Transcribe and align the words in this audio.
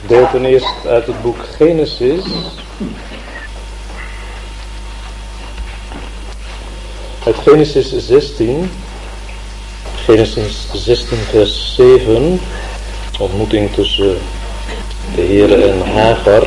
gedeelten 0.00 0.44
eerst 0.44 0.86
uit 0.86 1.06
het 1.06 1.22
boek 1.22 1.36
Genesis. 1.56 2.24
Uit 7.26 7.36
Genesis 7.36 7.94
16. 7.96 8.70
Genesis 10.04 10.68
16 10.72 11.16
vers 11.16 11.74
7. 11.74 12.40
Ontmoeting 13.18 13.72
tussen 13.72 14.18
de 15.14 15.22
Heere 15.22 15.64
en 15.64 15.80
Hagar. 15.80 16.46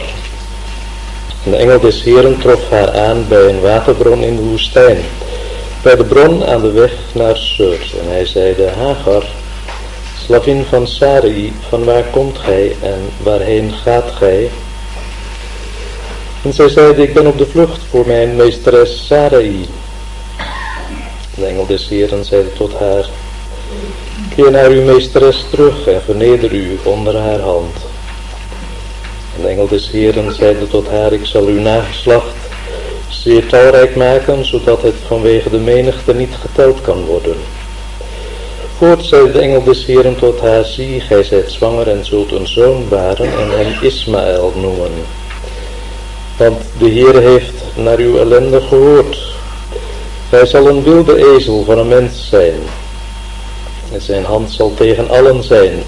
de 1.43 1.55
engel 1.55 1.79
des 1.79 2.03
Heren 2.03 2.39
trof 2.39 2.69
haar 2.69 2.99
aan 2.99 3.27
bij 3.27 3.49
een 3.49 3.61
waterbron 3.61 4.23
in 4.23 4.35
de 4.35 4.41
woestijn. 4.41 4.97
Bij 5.81 5.95
de 5.95 6.03
bron 6.03 6.45
aan 6.45 6.61
de 6.61 6.71
weg 6.71 6.93
naar 7.13 7.37
Sur. 7.37 7.93
En 8.01 8.07
hij 8.07 8.25
zeide, 8.25 8.69
Hagar, 8.69 9.25
Slavin 10.31 10.63
van 10.63 10.87
Sarai, 10.87 11.53
van 11.69 11.83
waar 11.83 12.03
komt 12.03 12.37
gij 12.37 12.75
en 12.81 13.09
waarheen 13.23 13.71
gaat 13.71 14.11
gij? 14.11 14.49
En 16.43 16.53
zij 16.53 16.69
zeide, 16.69 17.03
ik 17.03 17.13
ben 17.13 17.27
op 17.27 17.37
de 17.37 17.45
vlucht 17.45 17.81
voor 17.89 18.07
mijn 18.07 18.35
meesteres 18.35 19.05
Sarai. 19.05 19.65
De 21.35 21.45
engel 21.45 21.65
des 21.65 21.87
Heeren 21.87 22.25
zeide 22.25 22.53
tot 22.53 22.73
haar, 22.73 23.09
keer 24.35 24.51
naar 24.51 24.69
uw 24.69 24.83
meesteres 24.83 25.45
terug 25.49 25.87
en 25.87 26.01
verneder 26.01 26.53
u 26.53 26.79
onder 26.83 27.17
haar 27.17 27.39
hand. 27.39 27.75
En 29.35 29.41
de 29.41 29.47
engel 29.47 29.67
des 29.67 29.89
Heeren 29.89 30.35
zeide 30.35 30.67
tot 30.67 30.87
haar, 30.87 31.13
ik 31.13 31.25
zal 31.25 31.45
uw 31.45 31.59
nageslacht 31.59 32.35
zeer 33.09 33.47
talrijk 33.47 33.95
maken, 33.95 34.45
zodat 34.45 34.81
het 34.81 34.95
vanwege 35.07 35.49
de 35.49 35.59
menigte 35.59 36.13
niet 36.13 36.35
geteld 36.41 36.81
kan 36.81 37.05
worden. 37.05 37.35
Voort 38.81 39.05
zei 39.05 39.31
de 39.31 39.39
engel 39.39 39.63
des 39.63 39.85
Heren 39.85 40.15
tot 40.15 40.39
haar, 40.39 40.65
zie, 40.65 41.01
gij 41.01 41.23
zijt 41.23 41.51
zwanger 41.51 41.87
en 41.87 42.05
zult 42.05 42.31
een 42.31 42.47
zoon 42.47 42.89
baren 42.89 43.37
en 43.39 43.49
hem 43.57 43.73
Ismaël 43.81 44.53
noemen. 44.55 44.91
Want 46.37 46.61
de 46.77 46.89
Heer 46.89 47.21
heeft 47.21 47.63
naar 47.75 47.97
uw 47.97 48.17
ellende 48.17 48.61
gehoord. 48.61 49.35
Hij 50.29 50.45
zal 50.45 50.67
een 50.67 50.83
wilde 50.83 51.35
ezel 51.35 51.63
van 51.63 51.77
een 51.77 51.87
mens 51.87 52.27
zijn. 52.29 52.59
En 53.91 54.01
zijn 54.01 54.25
hand 54.25 54.51
zal 54.51 54.73
tegen 54.73 55.09
allen 55.09 55.43
zijn, 55.43 55.83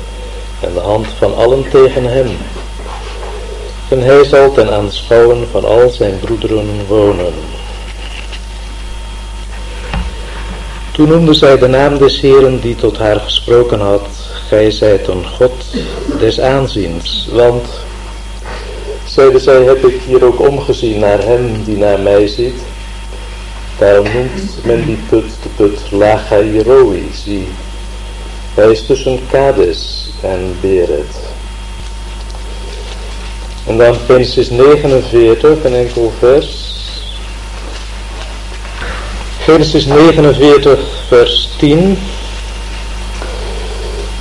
en 0.59 0.73
de 0.73 0.79
hand 0.79 1.07
van 1.17 1.35
allen 1.35 1.69
tegen 1.69 2.03
hem. 2.03 2.37
En 3.89 4.01
hij 4.01 4.23
zal 4.23 4.51
ten 4.51 4.73
aanschouwen 4.73 5.47
van 5.51 5.65
al 5.65 5.89
zijn 5.89 6.19
broederen 6.19 6.85
wonen. 6.87 7.33
Toen 10.93 11.07
noemde 11.07 11.33
zij 11.33 11.57
de 11.57 11.67
naam 11.67 11.97
des 11.97 12.21
Heeren 12.21 12.59
die 12.61 12.75
tot 12.75 12.97
haar 12.97 13.19
gesproken 13.19 13.79
had. 13.79 14.07
Gij 14.47 14.71
zijt 14.71 15.07
een 15.07 15.25
God 15.27 15.51
des 16.19 16.39
aanziens, 16.39 17.29
want, 17.31 17.67
zeide 19.05 19.39
zij, 19.39 19.63
heb 19.63 19.85
ik 19.85 20.01
hier 20.05 20.25
ook 20.25 20.39
omgezien 20.47 20.99
naar 20.99 21.23
hem 21.23 21.63
die 21.63 21.77
naar 21.77 21.99
mij 21.99 22.27
ziet. 22.27 22.61
Daarom 23.77 24.07
noemt 24.13 24.65
men 24.65 24.85
die 24.85 24.97
put 25.09 25.25
de 25.41 25.49
put 25.55 25.91
Lachairoi, 25.91 27.09
zie. 27.23 27.47
Hij 28.53 28.71
is 28.71 28.85
tussen 28.85 29.19
Kades 29.31 30.09
en 30.21 30.57
Beret. 30.61 31.15
En 33.67 33.77
dan 33.77 33.95
Genesis 33.95 34.49
49, 34.49 35.63
een 35.63 35.75
enkel 35.75 36.13
vers. 36.19 36.72
Genesis 39.43 39.85
49, 39.85 40.79
vers 41.07 41.49
10. 41.57 41.97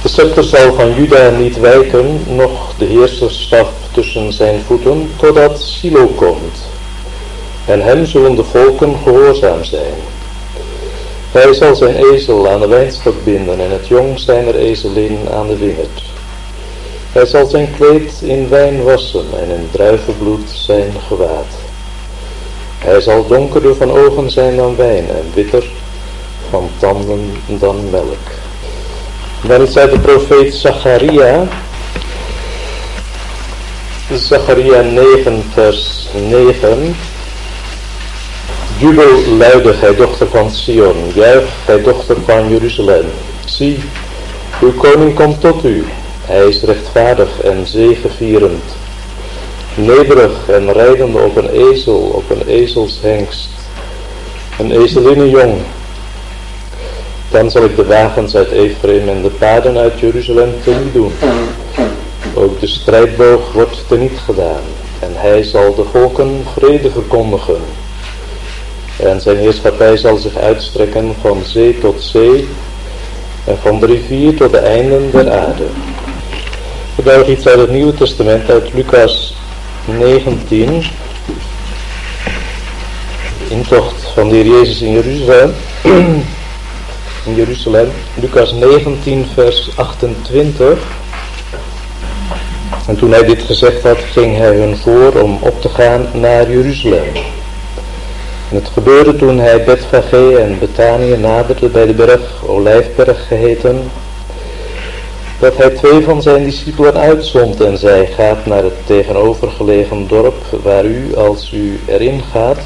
De 0.02 0.08
scepter 0.08 0.44
zal 0.44 0.74
van 0.74 0.94
Juda 0.94 1.30
niet 1.30 1.60
wijken, 1.60 2.20
noch 2.26 2.74
de 2.78 2.84
heerserstaf 2.84 3.68
tussen 3.92 4.32
zijn 4.32 4.62
voeten, 4.66 5.10
totdat 5.16 5.60
Silo 5.60 6.06
komt. 6.06 6.68
En 7.66 7.80
hem 7.80 8.06
zullen 8.06 8.34
de 8.34 8.44
volken 8.44 8.96
gehoorzaam 9.02 9.64
zijn. 9.64 9.94
Hij 11.32 11.52
zal 11.54 11.74
zijn 11.74 11.96
ezel 12.12 12.48
aan 12.48 12.60
de 12.60 12.68
wijnstok 12.68 13.24
binden 13.24 13.60
en 13.60 13.70
het 13.70 13.88
jong 13.88 14.18
zijner 14.18 14.54
ezelin 14.54 15.18
aan 15.32 15.46
de 15.46 15.56
wingerd. 15.56 16.02
Hij 17.12 17.26
zal 17.26 17.46
zijn 17.46 17.74
kleed 17.76 18.12
in 18.22 18.48
wijn 18.48 18.82
wassen 18.82 19.26
en 19.40 19.50
in 19.50 19.68
druivenbloed 19.72 20.50
zijn 20.50 20.92
gewaad. 21.08 21.61
Hij 22.82 23.00
zal 23.00 23.26
donkerder 23.26 23.74
van 23.74 23.90
ogen 23.90 24.30
zijn 24.30 24.56
dan 24.56 24.76
wijn 24.76 25.08
en 25.08 25.30
witter 25.34 25.64
van 26.50 26.70
tanden 26.78 27.32
dan 27.46 27.90
melk. 27.90 28.26
Dan 29.46 29.66
zei 29.66 29.90
de 29.90 29.98
profeet 29.98 30.54
Zacharia, 30.54 31.46
Zacharia 34.12 34.80
9 34.80 35.44
vers 35.52 36.08
9. 36.28 36.96
Jubel 38.78 39.26
luide, 39.38 39.72
gij 39.72 39.94
dochter 39.94 40.26
van 40.26 40.50
Sion, 40.50 40.96
juich, 41.14 41.48
gij 41.64 41.82
dochter 41.82 42.16
van 42.24 42.48
Jeruzalem. 42.48 43.04
Zie, 43.44 43.78
uw 44.60 44.72
koning 44.74 45.14
komt 45.14 45.40
tot 45.40 45.64
u, 45.64 45.84
hij 46.24 46.48
is 46.48 46.62
rechtvaardig 46.62 47.40
en 47.40 47.66
zegevierend 47.66 48.81
nederig 49.74 50.48
en 50.48 50.72
rijdende 50.72 51.18
op 51.18 51.36
een 51.36 51.50
ezel, 51.50 51.96
op 51.96 52.30
een 52.30 52.46
ezelshengst, 52.46 53.48
een 54.58 55.30
jong. 55.30 55.54
Dan 57.30 57.50
zal 57.50 57.64
ik 57.64 57.76
de 57.76 57.84
wagens 57.84 58.36
uit 58.36 58.50
Ephraim 58.50 59.08
en 59.08 59.22
de 59.22 59.28
paarden 59.28 59.78
uit 59.78 60.00
Jeruzalem 60.00 60.54
teniet 60.64 60.92
doen. 60.92 61.12
Ook 62.34 62.60
de 62.60 62.66
strijdboog 62.66 63.52
wordt 63.52 63.84
teniet 63.88 64.18
gedaan 64.24 64.62
en 64.98 65.12
hij 65.14 65.42
zal 65.42 65.74
de 65.74 65.84
volken 65.92 66.44
vrede 66.54 66.90
verkondigen. 66.90 67.60
En 68.96 69.20
zijn 69.20 69.36
heerschappij 69.36 69.96
zal 69.96 70.16
zich 70.16 70.36
uitstrekken 70.36 71.14
van 71.20 71.42
zee 71.44 71.78
tot 71.78 72.02
zee 72.02 72.48
en 73.44 73.58
van 73.62 73.80
de 73.80 73.86
rivier 73.86 74.36
tot 74.36 74.50
de 74.50 74.58
einden 74.58 75.10
der 75.10 75.30
aarde. 75.30 75.64
Ik 76.96 77.26
iets 77.26 77.46
uit 77.46 77.58
het 77.58 77.70
Nieuwe 77.70 77.94
Testament, 77.94 78.50
uit 78.50 78.72
Lucas 78.72 79.34
19. 79.84 80.82
Intocht 83.48 84.02
van 84.14 84.28
de 84.28 84.34
Heer 84.34 84.46
Jezus 84.46 84.80
in 84.80 84.92
Jeruzalem. 84.92 85.54
in 87.26 87.34
Jeruzalem. 87.34 87.90
Lucas 88.14 88.52
19 88.52 89.26
vers 89.34 89.76
28. 89.76 90.78
En 92.86 92.96
toen 92.96 93.12
hij 93.12 93.24
dit 93.24 93.42
gezegd 93.42 93.82
had, 93.82 93.98
ging 93.98 94.36
hij 94.36 94.56
hun 94.56 94.76
voor 94.76 95.12
om 95.12 95.38
op 95.40 95.60
te 95.60 95.68
gaan 95.68 96.06
naar 96.12 96.50
Jeruzalem. 96.50 97.12
En 98.50 98.58
het 98.58 98.68
gebeurde 98.68 99.16
toen 99.16 99.38
hij 99.38 99.64
Betfage 99.64 100.38
en 100.38 100.58
Betanië 100.58 101.16
naderde 101.16 101.68
bij 101.68 101.86
de 101.86 101.92
berg, 101.92 102.46
Olijfberg 102.46 103.26
geheten, 103.28 103.90
dat 105.42 105.56
hij 105.56 105.70
twee 105.70 106.02
van 106.02 106.22
zijn 106.22 106.44
discipelen 106.44 106.96
uitzond 106.96 107.60
en 107.60 107.78
zei, 107.78 108.06
gaat 108.06 108.46
naar 108.46 108.62
het 108.62 108.86
tegenovergelegen 108.86 110.08
dorp 110.08 110.44
waar 110.62 110.84
u, 110.84 111.16
als 111.16 111.52
u 111.52 111.80
erin 111.86 112.20
gaat, 112.32 112.58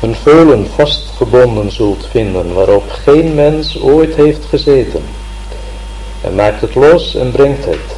een 0.00 0.14
veulen 0.14 0.66
vastgebonden 0.74 1.72
zult 1.72 2.08
vinden 2.10 2.54
waarop 2.54 2.90
geen 2.90 3.34
mens 3.34 3.80
ooit 3.80 4.14
heeft 4.14 4.44
gezeten. 4.44 5.02
En 6.20 6.34
maakt 6.34 6.60
het 6.60 6.74
los 6.74 7.14
en 7.14 7.30
brengt 7.30 7.64
het. 7.64 7.96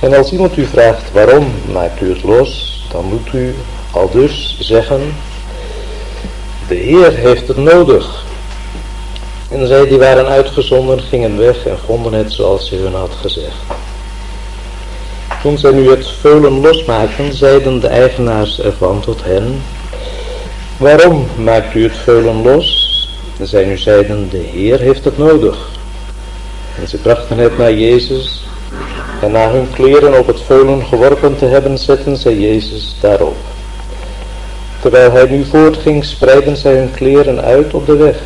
En 0.00 0.14
als 0.14 0.32
iemand 0.32 0.56
u 0.56 0.66
vraagt 0.66 1.12
waarom 1.12 1.46
maakt 1.72 2.00
u 2.00 2.08
het 2.08 2.22
los, 2.22 2.82
dan 2.90 3.04
moet 3.04 3.32
u 3.32 3.54
al 3.90 4.10
dus 4.10 4.56
zeggen, 4.60 5.14
de 6.68 6.74
Heer 6.74 7.12
heeft 7.12 7.48
het 7.48 7.56
nodig. 7.56 8.24
En 9.52 9.66
zij 9.66 9.86
die 9.86 9.98
waren 9.98 10.26
uitgezonden 10.26 11.00
gingen 11.00 11.38
weg 11.38 11.66
en 11.66 11.78
vonden 11.86 12.12
het 12.12 12.32
zoals 12.32 12.68
ze 12.68 12.76
hun 12.76 12.94
had 12.94 13.12
gezegd. 13.20 13.56
Toen 15.42 15.58
zij 15.58 15.70
nu 15.70 15.90
het 15.90 16.08
veulen 16.08 16.60
losmaakten, 16.60 17.34
zeiden 17.34 17.80
de 17.80 17.86
eigenaars 17.86 18.60
ervan 18.60 19.00
tot 19.00 19.24
hen, 19.24 19.62
waarom 20.76 21.26
maakt 21.36 21.74
u 21.74 21.82
het 21.82 21.96
veulen 21.96 22.42
los? 22.42 22.90
En 23.38 23.46
zij 23.46 23.64
nu 23.64 23.78
zeiden, 23.78 24.28
de 24.30 24.42
Heer 24.52 24.80
heeft 24.80 25.04
het 25.04 25.18
nodig. 25.18 25.70
En 26.80 26.88
ze 26.88 26.96
brachten 26.96 27.38
het 27.38 27.58
naar 27.58 27.72
Jezus, 27.72 28.46
en 29.20 29.30
na 29.30 29.50
hun 29.50 29.70
kleren 29.72 30.18
op 30.18 30.26
het 30.26 30.40
veulen 30.40 30.86
geworpen 30.86 31.36
te 31.36 31.44
hebben, 31.44 31.78
zetten 31.78 32.16
zij 32.16 32.36
Jezus 32.36 32.96
daarop. 33.00 33.36
Terwijl 34.80 35.12
hij 35.12 35.26
nu 35.26 35.44
voortging, 35.44 36.04
spreidden 36.04 36.56
zij 36.56 36.76
hun 36.76 36.90
kleren 36.90 37.40
uit 37.40 37.74
op 37.74 37.86
de 37.86 37.96
weg. 37.96 38.16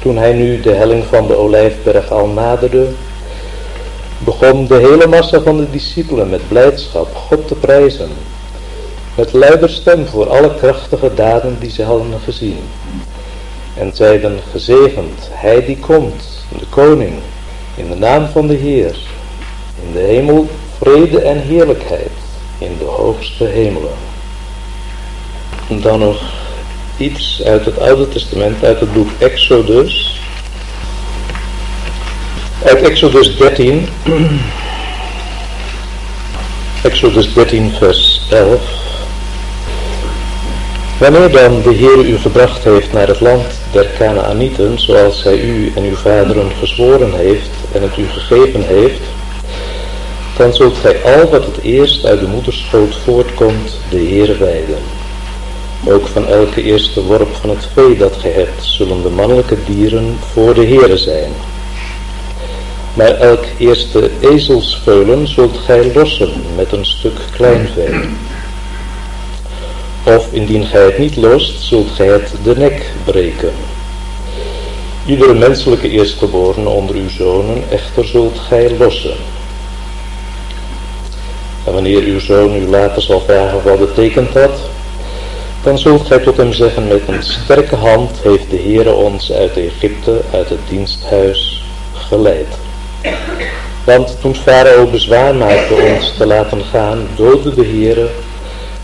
Toen 0.00 0.16
hij 0.16 0.32
nu 0.32 0.60
de 0.60 0.72
helling 0.72 1.04
van 1.04 1.26
de 1.26 1.36
olijfberg 1.36 2.10
al 2.10 2.26
naderde, 2.26 2.88
begon 4.18 4.66
de 4.66 4.74
hele 4.74 5.06
massa 5.06 5.40
van 5.40 5.56
de 5.56 5.70
discipelen 5.70 6.30
met 6.30 6.48
blijdschap 6.48 7.14
God 7.14 7.48
te 7.48 7.54
prijzen, 7.54 8.08
met 9.14 9.32
luider 9.32 9.70
stem 9.70 10.06
voor 10.06 10.30
alle 10.30 10.54
krachtige 10.54 11.14
daden 11.14 11.56
die 11.58 11.70
ze 11.70 11.82
hadden 11.82 12.20
gezien. 12.24 12.58
En 13.76 13.90
zeiden, 13.94 14.38
gezegend, 14.50 15.28
hij 15.30 15.64
die 15.64 15.78
komt, 15.78 16.44
de 16.58 16.66
koning, 16.68 17.12
in 17.76 17.88
de 17.88 17.96
naam 17.96 18.28
van 18.28 18.46
de 18.46 18.54
Heer. 18.54 18.96
In 19.86 19.92
de 19.92 19.98
hemel 19.98 20.48
vrede 20.78 21.20
en 21.20 21.40
heerlijkheid 21.40 22.10
in 22.58 22.76
de 22.78 22.84
hoogste 22.84 23.44
hemelen. 23.44 23.94
En 25.68 25.80
dan 25.80 25.98
nog 25.98 26.39
iets 27.00 27.42
uit 27.44 27.64
het 27.64 27.78
Oude 27.78 28.08
Testament, 28.08 28.64
uit 28.64 28.80
het 28.80 28.92
boek 28.92 29.08
Exodus. 29.18 30.20
Uit 32.64 32.82
Exodus 32.82 33.36
13. 33.36 33.88
Exodus 36.82 37.34
13 37.34 37.72
vers 37.78 38.26
11. 38.30 38.60
Wanneer 40.98 41.30
dan 41.30 41.62
de 41.62 41.72
Heer 41.72 41.98
u 41.98 42.18
gebracht 42.18 42.64
heeft 42.64 42.92
naar 42.92 43.08
het 43.08 43.20
land 43.20 43.44
der 43.72 43.86
Kanaanieten, 43.98 44.78
zoals 44.78 45.22
hij 45.22 45.40
u 45.40 45.72
en 45.76 45.84
uw 45.84 45.96
vaderen 45.96 46.50
gezworen 46.58 47.12
heeft 47.12 47.50
en 47.72 47.82
het 47.82 47.96
u 47.96 48.06
gegeven 48.06 48.62
heeft, 48.66 49.00
dan 50.36 50.54
zult 50.54 50.76
gij 50.76 51.02
al 51.02 51.30
wat 51.30 51.44
het 51.44 51.60
eerst 51.62 52.04
uit 52.04 52.20
de 52.20 52.26
moederschoot 52.26 52.96
voortkomt, 53.04 53.78
de 53.90 53.98
Heer 53.98 54.38
wijden. 54.38 54.99
Ook 55.86 56.06
van 56.06 56.26
elke 56.26 56.62
eerste 56.62 57.02
worp 57.04 57.34
van 57.34 57.50
het 57.50 57.68
vee 57.74 57.96
dat 57.96 58.16
gij 58.16 58.30
hebt, 58.30 58.64
zullen 58.64 59.02
de 59.02 59.08
mannelijke 59.08 59.56
dieren 59.64 60.16
voor 60.32 60.54
de 60.54 60.66
Heere 60.66 60.96
zijn. 60.96 61.32
Maar 62.94 63.14
elk 63.14 63.44
eerste 63.58 64.10
ezelsveulen 64.20 65.28
zult 65.28 65.58
gij 65.58 65.92
lossen 65.94 66.32
met 66.56 66.72
een 66.72 66.86
stuk 66.86 67.18
kleinvee. 67.32 67.94
Of 70.04 70.32
indien 70.32 70.66
gij 70.66 70.84
het 70.84 70.98
niet 70.98 71.16
lost, 71.16 71.60
zult 71.62 71.90
gij 71.90 72.06
het 72.06 72.32
de 72.42 72.56
nek 72.56 72.90
breken. 73.04 73.52
Iedere 75.06 75.34
menselijke 75.34 75.88
eerstgeborene 75.88 76.68
onder 76.68 76.96
uw 76.96 77.08
zonen 77.08 77.62
echter 77.70 78.04
zult 78.04 78.38
gij 78.38 78.76
lossen. 78.78 79.16
En 81.66 81.72
wanneer 81.72 82.02
uw 82.02 82.20
zoon 82.20 82.54
u 82.54 82.68
later 82.68 83.02
zal 83.02 83.20
vragen 83.20 83.62
wat 83.62 83.78
betekent 83.78 84.32
dat, 84.32 84.60
dan 85.62 85.78
zult 85.78 86.06
gij 86.06 86.18
tot 86.18 86.36
hem 86.36 86.52
zeggen 86.52 86.88
met 86.88 87.08
een 87.08 87.22
sterke 87.22 87.76
hand 87.76 88.10
heeft 88.22 88.50
de 88.50 88.56
Heere 88.56 88.92
ons 88.92 89.32
uit 89.32 89.56
Egypte, 89.56 90.20
uit 90.32 90.48
het 90.48 90.68
diensthuis, 90.68 91.64
geleid. 91.92 92.58
Want 93.84 94.20
toen 94.20 94.34
Farao 94.34 94.86
bezwaar 94.86 95.34
maakte 95.34 95.74
ons 95.74 96.14
te 96.16 96.26
laten 96.26 96.64
gaan, 96.64 97.08
doodde 97.16 97.54
de 97.54 97.64
Heere 97.64 98.08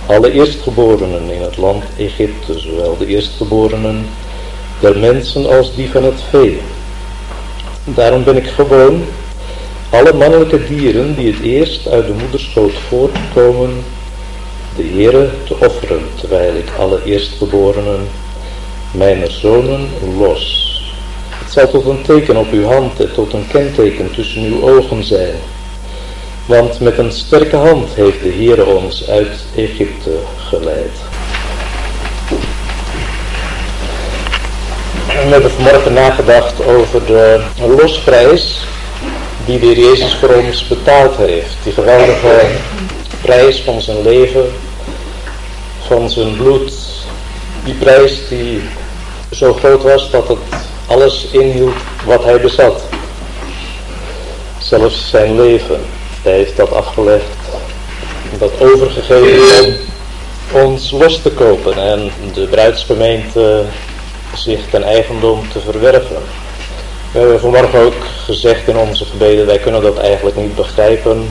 alle 0.07 0.33
eerstgeborenen 0.33 1.31
in 1.31 1.43
het 1.43 1.57
land 1.57 1.85
Egypte, 1.97 2.59
zowel 2.59 2.97
de 2.97 3.07
eerstgeborenen 3.07 4.07
der 4.81 4.99
mensen 4.99 5.47
als 5.57 5.75
die 5.75 5.91
van 5.91 6.05
het 6.05 6.23
vee. 6.31 6.61
Daarom 7.85 8.25
ben 8.25 8.37
ik 8.37 8.47
gewoon 8.47 9.05
alle 9.91 10.13
mannelijke 10.13 10.67
dieren 10.67 11.15
die 11.15 11.33
het 11.33 11.43
eerst 11.43 11.89
uit 11.89 12.07
de 12.07 12.13
moederschoot 12.21 12.73
voortkomen, 12.89 13.85
de 14.77 14.85
Heere 14.93 15.31
te 15.45 15.55
offeren, 15.55 16.09
terwijl 16.21 16.55
ik 16.55 16.69
alle 16.79 17.05
eerstgeborenen, 17.05 18.09
mijn 18.91 19.31
zonen, 19.31 19.89
los. 20.19 20.65
Het 21.31 21.53
zal 21.53 21.71
tot 21.71 21.87
een 21.87 22.03
teken 22.03 22.37
op 22.37 22.53
uw 22.53 22.65
hand 22.65 23.01
en 23.01 23.13
tot 23.13 23.33
een 23.33 23.47
kenteken 23.47 24.11
tussen 24.15 24.43
uw 24.43 24.69
ogen 24.69 25.05
zijn. 25.05 25.35
Want 26.47 26.81
met 26.81 26.99
een 26.99 27.13
sterke 27.13 27.57
hand 27.57 27.95
heeft 27.95 28.23
de 28.23 28.33
Heere 28.33 28.65
ons 28.65 29.09
uit 29.09 29.45
Egypte 29.57 30.11
geleid. 30.49 30.99
We 35.07 35.33
hebben 35.33 35.51
vanmorgen 35.51 35.93
nagedacht 35.93 36.67
over 36.67 37.07
de 37.07 37.43
losprijs 37.77 38.67
die 39.45 39.59
de 39.59 39.67
Heer 39.67 39.79
Jezus 39.79 40.15
voor 40.15 40.29
ons 40.29 40.67
betaald 40.67 41.17
heeft. 41.17 41.57
Die 41.63 41.73
geweldige 41.73 42.41
prijs 43.21 43.61
van 43.61 43.81
zijn 43.81 44.03
leven, 44.03 44.45
van 45.87 46.11
zijn 46.11 46.37
bloed. 46.37 46.73
Die 47.65 47.75
prijs 47.75 48.29
die 48.29 48.61
zo 49.31 49.53
groot 49.53 49.83
was 49.83 50.11
dat 50.11 50.29
het 50.29 50.39
alles 50.87 51.27
inhield 51.31 51.75
wat 52.05 52.25
hij 52.25 52.41
bezat. 52.41 52.83
Zelfs 54.59 55.11
zijn 55.11 55.41
leven. 55.41 55.81
Hij 56.23 56.33
heeft 56.33 56.57
dat 56.57 56.73
afgelegd, 56.73 57.25
dat 58.39 58.61
overgegeven 58.61 59.77
om 60.53 60.61
ons 60.61 60.91
los 60.91 61.23
te 61.23 61.31
kopen 61.31 61.79
en 61.79 62.11
de 62.35 62.47
bruidsgemeente 62.47 63.65
zich 64.35 64.61
ten 64.71 64.83
eigendom 64.83 65.49
te 65.53 65.61
verwerven. 65.61 66.23
We 67.13 67.19
hebben 67.19 67.41
vanmorgen 67.41 67.81
ook 67.81 68.05
gezegd 68.25 68.69
in 68.69 68.77
onze 68.77 69.05
gebeden, 69.05 69.47
wij 69.47 69.59
kunnen 69.59 69.83
dat 69.83 69.99
eigenlijk 69.99 70.37
niet 70.37 70.55
begrijpen. 70.55 71.29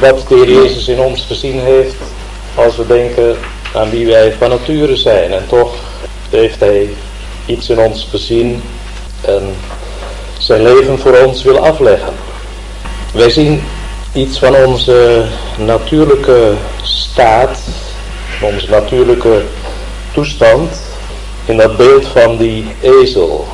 Wat 0.00 0.24
de 0.28 0.34
Heer 0.34 0.50
Jezus 0.50 0.88
in 0.88 1.00
ons 1.00 1.24
gezien 1.24 1.60
heeft, 1.60 1.96
als 2.56 2.76
we 2.76 2.86
denken 2.86 3.36
aan 3.74 3.90
wie 3.90 4.06
wij 4.06 4.32
van 4.32 4.48
nature 4.48 4.96
zijn. 4.96 5.32
En 5.32 5.46
toch 5.48 5.74
heeft 6.30 6.60
Hij 6.60 6.88
iets 7.46 7.70
in 7.70 7.78
ons 7.78 8.06
gezien 8.10 8.62
en 9.20 9.54
zijn 10.38 10.62
leven 10.62 10.98
voor 10.98 11.16
ons 11.24 11.42
wil 11.42 11.58
afleggen. 11.58 12.12
Wij 13.12 13.30
zien 13.30 13.62
iets 14.12 14.38
van 14.38 14.54
onze 14.54 15.24
natuurlijke 15.58 16.52
staat, 16.82 17.58
onze 18.40 18.70
natuurlijke 18.70 19.42
toestand 20.12 20.80
in 21.44 21.56
dat 21.56 21.76
beeld 21.76 22.06
van 22.06 22.36
die 22.36 22.66
ezel. 22.80 23.46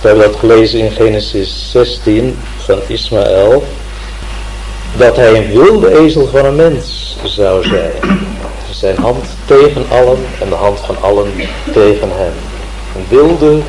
We 0.00 0.08
hebben 0.08 0.30
dat 0.30 0.38
gelezen 0.38 0.78
in 0.78 0.90
Genesis 0.90 1.70
16 1.70 2.38
van 2.56 2.78
Ismaël. 2.86 3.64
Dat 4.96 5.16
hij 5.16 5.36
een 5.36 5.50
wilde 5.50 5.98
ezel 5.98 6.26
van 6.26 6.44
een 6.44 6.56
mens 6.56 7.16
zou 7.24 7.64
zijn. 7.64 7.92
Zijn 8.70 8.96
hand 8.96 9.24
tegen 9.44 9.86
allen 9.88 10.18
en 10.40 10.48
de 10.48 10.54
hand 10.54 10.80
van 10.80 10.96
allen 11.00 11.32
tegen 11.72 12.10
hem. 12.12 12.32
Een 12.96 13.06
wilde 13.08 13.60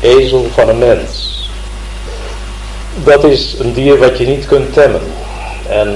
ezel 0.00 0.46
van 0.54 0.68
een 0.68 0.78
mens. 0.78 1.32
Dat 3.04 3.24
is 3.24 3.54
een 3.58 3.72
dier 3.72 3.98
wat 3.98 4.18
je 4.18 4.26
niet 4.26 4.46
kunt 4.46 4.72
temmen. 4.72 5.02
En 5.68 5.88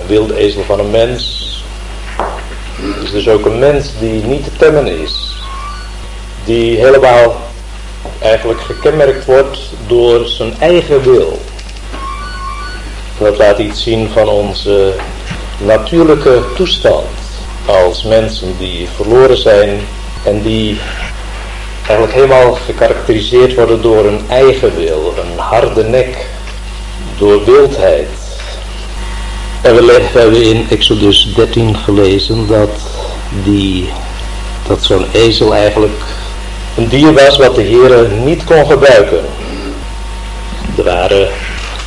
een 0.00 0.06
wilde 0.06 0.36
ezel 0.36 0.62
van 0.62 0.78
een 0.78 0.90
mens 0.90 1.40
is 3.02 3.10
dus 3.10 3.28
ook 3.28 3.46
een 3.46 3.58
mens 3.58 3.88
die 3.98 4.24
niet 4.24 4.44
te 4.44 4.50
temmen 4.56 4.86
is. 4.86 5.36
Die 6.44 6.78
helemaal 6.78 7.36
eigenlijk 8.18 8.60
gekenmerkt 8.60 9.24
wordt 9.24 9.58
door 9.86 10.26
zijn 10.26 10.54
eigen 10.58 11.02
wil. 11.02 11.38
Dat 13.20 13.38
laat 13.38 13.58
iets 13.58 13.82
zien 13.82 14.10
van 14.12 14.28
onze 14.28 14.94
natuurlijke 15.58 16.42
toestand 16.54 17.06
als 17.66 18.02
mensen 18.02 18.54
die 18.58 18.88
verloren 18.96 19.36
zijn 19.36 19.80
en 20.24 20.42
die 20.42 20.78
eigenlijk 21.86 22.12
helemaal 22.12 22.52
gekarakteriseerd 22.52 23.54
worden 23.54 23.82
door 23.82 24.06
een 24.06 24.20
eigen 24.28 24.76
wil, 24.76 25.14
een 25.16 25.38
harde 25.38 25.84
nek, 25.84 26.26
door 27.18 27.44
wildheid. 27.44 28.08
En 29.62 29.74
we 29.74 30.08
hebben 30.12 30.42
in 30.42 30.66
Exodus 30.70 31.32
13 31.34 31.76
gelezen 31.76 32.46
dat, 32.46 32.70
die, 33.44 33.88
dat 34.68 34.82
zo'n 34.82 35.06
ezel 35.12 35.54
eigenlijk 35.54 36.02
een 36.76 36.88
dier 36.88 37.12
was 37.12 37.36
wat 37.38 37.54
de 37.54 37.62
Heer 37.62 38.08
niet 38.24 38.44
kon 38.44 38.66
gebruiken. 38.66 39.24
Er 40.76 40.84
waren 40.84 41.28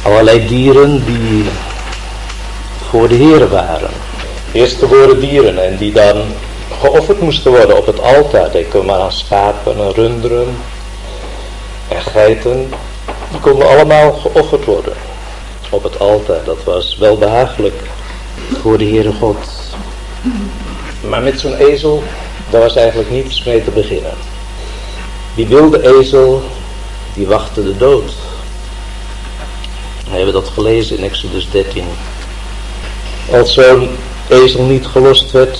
allerlei 0.03 0.47
dieren 0.47 1.05
die 1.05 1.45
voor 2.89 3.07
de 3.07 3.15
Heer 3.15 3.49
waren. 3.49 3.89
Eerstgeboren 4.51 5.19
dieren 5.19 5.63
en 5.63 5.77
die 5.77 5.91
dan 5.91 6.21
geofferd 6.81 7.21
moesten 7.21 7.51
worden 7.51 7.77
op 7.77 7.85
het 7.85 8.01
altaar. 8.01 8.51
Denk 8.51 8.83
maar 8.83 8.99
aan 8.99 9.11
schapen 9.11 9.75
en 9.77 9.93
runderen 9.93 10.55
en 11.87 12.01
geiten. 12.01 12.69
Die 13.31 13.39
konden 13.39 13.67
allemaal 13.67 14.13
geofferd 14.13 14.65
worden 14.65 14.93
op 15.69 15.83
het 15.83 15.99
altaar. 15.99 16.43
Dat 16.43 16.63
was 16.63 16.97
wel 16.99 17.17
behagelijk 17.17 17.81
voor 18.61 18.77
de 18.77 18.85
Heere 18.85 19.13
God. 19.13 19.37
Maar 21.01 21.21
met 21.21 21.39
zo'n 21.39 21.55
ezel, 21.55 22.03
daar 22.49 22.61
was 22.61 22.75
eigenlijk 22.75 23.09
niets 23.09 23.43
mee 23.43 23.63
te 23.63 23.71
beginnen. 23.71 24.13
Die 25.35 25.47
wilde 25.47 25.97
ezel, 25.99 26.43
die 27.13 27.27
wachtte 27.27 27.63
de 27.63 27.77
dood. 27.77 28.13
We 30.09 30.15
hebben 30.15 30.33
dat 30.33 30.49
gelezen 30.53 30.97
in 30.97 31.03
Exodus 31.03 31.49
13. 31.51 31.83
Als 33.31 33.53
zo'n 33.53 33.89
ezel 34.27 34.63
niet 34.63 34.85
gelost 34.85 35.31
werd, 35.31 35.59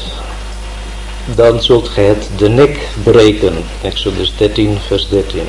dan 1.26 1.62
zult 1.62 1.90
gij 1.90 2.04
het 2.04 2.30
de 2.38 2.50
nek 2.50 2.88
breken. 3.04 3.66
Exodus 3.82 4.34
13, 4.38 4.78
vers 4.88 5.10
13. 5.10 5.48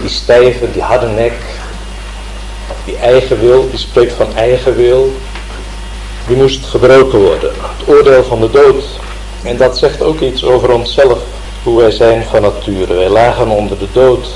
Die 0.00 0.10
stijve, 0.10 0.70
die 0.72 0.82
harde 0.82 1.06
nek, 1.06 1.32
die 2.84 2.96
eigen 2.96 3.40
wil, 3.40 3.70
die 3.70 3.78
spreekt 3.78 4.12
van 4.12 4.36
eigen 4.36 4.76
wil, 4.76 5.12
die 6.26 6.36
moest 6.36 6.66
gebroken 6.66 7.18
worden. 7.18 7.52
Het 7.60 7.88
oordeel 7.88 8.24
van 8.24 8.40
de 8.40 8.50
dood. 8.50 8.84
En 9.42 9.56
dat 9.56 9.78
zegt 9.78 10.02
ook 10.02 10.20
iets 10.20 10.44
over 10.44 10.70
onszelf, 10.70 11.18
hoe 11.62 11.78
wij 11.78 11.90
zijn 11.90 12.24
van 12.24 12.42
nature. 12.42 12.94
Wij 12.94 13.08
lagen 13.08 13.48
onder 13.48 13.78
de 13.78 13.88
dood. 13.92 14.28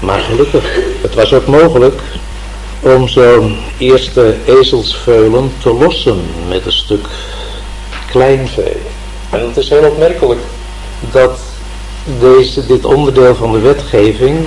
Maar 0.00 0.20
gelukkig, 0.20 0.64
het 1.02 1.14
was 1.14 1.32
ook 1.32 1.46
mogelijk 1.46 2.00
om 2.80 3.08
zo'n 3.08 3.56
eerste 3.78 4.36
ezelsveulen 4.44 5.52
te 5.62 5.72
lossen 5.72 6.24
met 6.48 6.66
een 6.66 6.72
stuk 6.72 7.06
kleinvee. 8.10 8.76
En 9.30 9.46
het 9.46 9.56
is 9.56 9.68
heel 9.68 9.88
opmerkelijk 9.88 10.40
dat 11.12 11.40
deze, 12.20 12.66
dit 12.66 12.84
onderdeel 12.84 13.34
van 13.34 13.52
de 13.52 13.58
wetgeving 13.58 14.46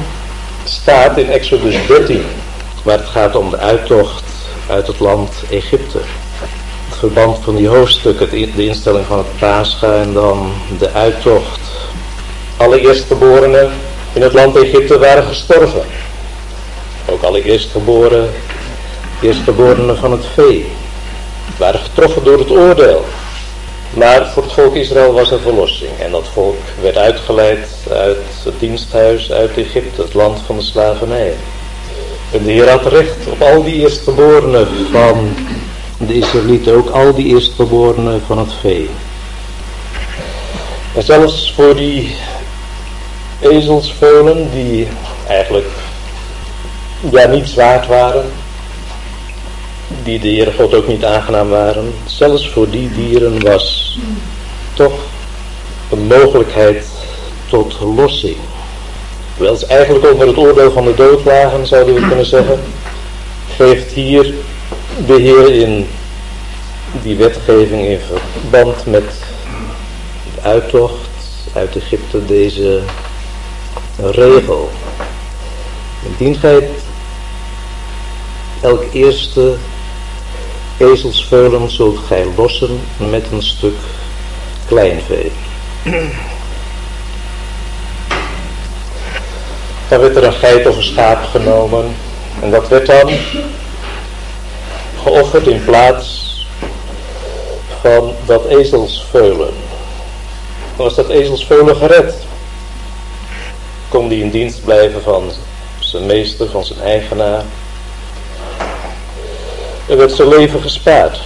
staat 0.64 1.18
in 1.18 1.30
Exodus 1.30 1.88
13, 1.88 2.24
waar 2.84 2.98
het 2.98 3.08
gaat 3.08 3.36
om 3.36 3.50
de 3.50 3.58
uittocht 3.58 4.24
uit 4.68 4.88
het 4.88 5.00
land 5.00 5.32
Egypte. 5.50 6.00
Het 6.90 6.98
verband 6.98 7.38
van 7.44 7.56
die 7.56 7.68
hoofdstukken, 7.68 8.30
de 8.30 8.66
instelling 8.66 9.06
van 9.06 9.18
het 9.18 9.38
Pascha 9.40 9.94
en 9.94 10.14
dan 10.14 10.52
de 10.80 10.92
uittocht. 10.92 11.60
Alle 12.58 12.80
eerstgeborenen 12.80 13.72
in 14.14 14.22
het 14.22 14.34
land 14.34 14.56
Egypte 14.56 15.00
waren 15.00 15.24
gestorven. 15.24 15.84
Ook 17.06 17.22
alle 17.22 17.44
eerstgeboren, 17.44 18.30
eerstgeborenen 19.22 19.98
van 19.98 20.12
het 20.12 20.26
vee 20.34 20.72
waren 21.58 21.80
getroffen 21.80 22.24
door 22.24 22.40
het 22.40 22.52
oordeel. 22.52 23.06
Maar 23.94 24.30
voor 24.34 24.44
het 24.44 24.52
volk 24.52 24.76
Israël 24.76 25.14
was 25.14 25.32
er 25.32 25.40
verlossing. 25.40 25.92
En 26.00 26.12
dat 26.12 26.28
volk 26.34 26.58
werd 26.82 26.98
uitgeleid 26.98 27.68
uit 27.92 28.18
het 28.44 28.60
diensthuis 28.60 29.32
uit 29.32 29.58
Egypte, 29.58 30.02
het 30.02 30.14
land 30.14 30.40
van 30.46 30.58
de 30.58 30.64
slavernij. 30.64 31.34
En 32.32 32.44
de 32.44 32.52
Heer 32.52 32.70
had 32.70 32.86
recht 32.86 33.28
op 33.32 33.42
al 33.42 33.64
die 33.64 33.76
eerstgeborenen 33.76 34.68
van 34.92 35.36
de 35.98 36.14
Israëlieten, 36.14 36.76
ook 36.76 36.90
al 36.90 37.14
die 37.14 37.26
eerstgeborenen 37.26 38.22
van 38.26 38.38
het 38.38 38.54
vee. 38.62 38.90
En 40.96 41.04
zelfs 41.04 41.54
voor 41.56 41.76
die 41.76 42.16
ezelsveulen 43.40 44.50
die 44.52 44.88
eigenlijk 45.28 45.68
ja, 47.12 47.28
niet 47.28 47.48
zwaard 47.48 47.88
waren, 47.88 48.32
die 50.04 50.20
de 50.20 50.28
Heere 50.28 50.54
God 50.54 50.74
ook 50.74 50.88
niet 50.88 51.06
aangenaam 51.06 51.50
waren, 51.50 51.94
zelfs 52.06 52.50
voor 52.50 52.70
die 52.70 52.92
dieren 52.92 53.44
was 53.44 53.98
toch 54.74 55.00
een 55.92 56.08
mogelijkheid 56.08 56.86
tot 57.50 57.80
lossing. 57.80 58.38
Terwijl 59.36 59.58
ze 59.58 59.66
eigenlijk 59.66 60.12
onder 60.12 60.28
het 60.28 60.38
oordeel 60.38 60.72
van 60.72 60.86
de 60.86 60.94
dood 60.94 61.24
lagen, 61.26 61.68
zouden 61.68 61.94
we 61.94 62.08
kunnen 62.08 62.26
zeggen, 62.26 62.60
geeft 63.56 63.92
hier 63.92 64.34
de 65.06 65.14
Heer 65.14 65.54
in 65.54 65.88
die 67.02 67.16
wetgeving 67.16 67.88
in 67.88 68.00
verband 68.00 68.86
met 68.86 69.12
de 70.36 70.42
uittocht 70.42 71.10
uit 71.54 71.76
Egypte 71.76 72.26
deze 72.26 72.82
regel. 74.04 74.70
Indien 76.04 76.36
gij 76.36 76.70
elk 78.62 78.84
eerste 78.92 79.56
ezelsveulen 80.78 81.72
zult 81.72 82.00
gij 82.08 82.26
lossen 82.36 82.82
met 82.98 83.26
een 83.32 83.44
stuk 83.44 83.76
kleinvee. 84.68 85.32
Dan 89.90 90.00
werd 90.00 90.16
er 90.16 90.24
een 90.24 90.34
geit 90.34 90.68
of 90.68 90.76
een 90.76 90.84
schaap 90.84 91.24
genomen 91.24 91.96
en 92.42 92.52
dat 92.52 92.68
werd 92.68 92.86
dan 92.86 93.10
geofferd 95.04 95.48
in 95.48 95.64
plaats 95.64 96.28
van 97.82 98.14
dat 98.26 98.46
ezelsveulen. 98.46 99.54
Dan 100.76 100.86
was 100.86 100.96
dat 100.96 101.10
ezelsveulen 101.10 101.76
gered. 101.76 102.28
Kon 103.90 104.08
die 104.08 104.24
in 104.24 104.30
dienst 104.30 104.64
blijven 104.64 105.02
van 105.02 105.32
zijn 105.80 106.06
meester, 106.06 106.50
van 106.50 106.66
zijn 106.66 106.82
eigenaar. 106.82 107.44
Er 109.88 109.98
werd 109.98 110.12
zijn 110.12 110.28
leven 110.28 110.62
gespaard. 110.62 111.20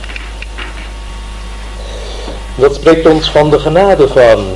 Dat 2.55 2.75
spreekt 2.75 3.05
ons 3.05 3.31
van 3.31 3.49
de 3.49 3.59
genade 3.59 4.07
van 4.07 4.55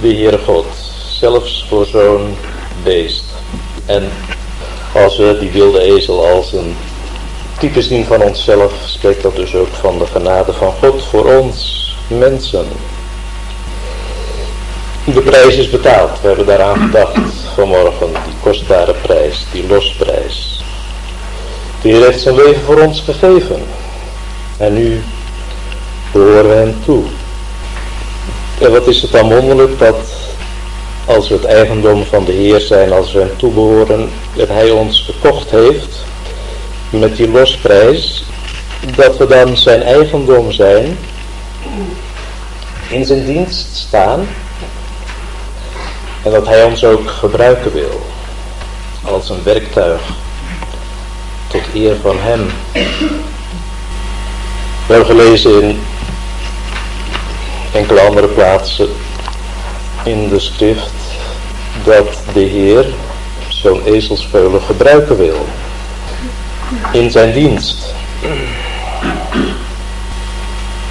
de 0.00 0.08
Heere 0.08 0.38
God. 0.38 0.66
Zelfs 1.10 1.66
voor 1.68 1.86
zo'n 1.86 2.36
beest. 2.82 3.24
En 3.86 4.10
als 4.94 5.16
we 5.16 5.36
die 5.40 5.50
wilde 5.50 5.80
ezel 5.80 6.26
als 6.26 6.52
een 6.52 6.76
type 7.58 7.82
zien 7.82 8.04
van 8.04 8.22
onszelf, 8.22 8.72
spreekt 8.84 9.22
dat 9.22 9.36
dus 9.36 9.54
ook 9.54 9.74
van 9.80 9.98
de 9.98 10.06
genade 10.06 10.52
van 10.52 10.72
God 10.72 11.04
voor 11.04 11.36
ons 11.36 11.88
mensen. 12.08 12.66
De 15.14 15.22
prijs 15.22 15.56
is 15.56 15.70
betaald. 15.70 16.20
We 16.20 16.26
hebben 16.28 16.46
daaraan 16.46 16.80
gedacht 16.80 17.18
vanmorgen. 17.54 18.06
Die 18.06 18.34
kostbare 18.42 18.94
prijs, 18.94 19.46
die 19.52 19.66
losprijs. 19.66 20.64
De 21.82 21.88
Heer 21.88 22.04
heeft 22.04 22.20
zijn 22.20 22.34
leven 22.34 22.62
voor 22.62 22.80
ons 22.80 23.00
gegeven. 23.00 23.62
En 24.56 24.74
nu 24.74 25.02
behoren 26.12 26.48
we 26.48 26.54
hem 26.54 26.76
toe. 26.84 27.02
En 28.60 28.70
wat 28.70 28.86
is 28.86 29.02
het 29.02 29.10
dan 29.10 29.28
wonderlijk 29.28 29.78
dat 29.78 29.96
als 31.04 31.28
we 31.28 31.34
het 31.34 31.44
eigendom 31.44 32.04
van 32.04 32.24
de 32.24 32.32
Heer 32.32 32.60
zijn, 32.60 32.92
als 32.92 33.12
we 33.12 33.18
hem 33.18 33.36
toebehoren, 33.36 34.10
dat 34.34 34.48
hij 34.48 34.70
ons 34.70 35.00
gekocht 35.00 35.50
heeft 35.50 36.04
met 36.90 37.16
die 37.16 37.30
losprijs, 37.30 38.24
dat 38.94 39.16
we 39.16 39.26
dan 39.26 39.56
zijn 39.56 39.82
eigendom 39.82 40.52
zijn, 40.52 40.98
in 42.88 43.04
zijn 43.04 43.24
dienst 43.24 43.76
staan 43.76 44.26
en 46.28 46.34
dat 46.34 46.46
hij 46.46 46.64
ons 46.64 46.84
ook 46.84 47.10
gebruiken 47.10 47.72
wil 47.72 48.06
als 49.02 49.30
een 49.30 49.42
werktuig 49.42 50.00
tot 51.46 51.62
eer 51.74 51.96
van 52.02 52.16
hem. 52.18 52.46
We 54.86 54.94
hebben 54.94 55.06
gelezen 55.06 55.62
in 55.62 55.80
enkele 57.72 58.00
andere 58.00 58.26
plaatsen 58.26 58.88
in 60.04 60.28
de 60.28 60.38
schrift 60.38 60.92
dat 61.84 62.18
de 62.32 62.40
Heer 62.40 62.86
zo'n 63.48 63.84
ezelsveulen 63.84 64.62
gebruiken 64.62 65.16
wil 65.16 65.46
in 66.92 67.10
zijn 67.10 67.32
dienst. 67.32 67.94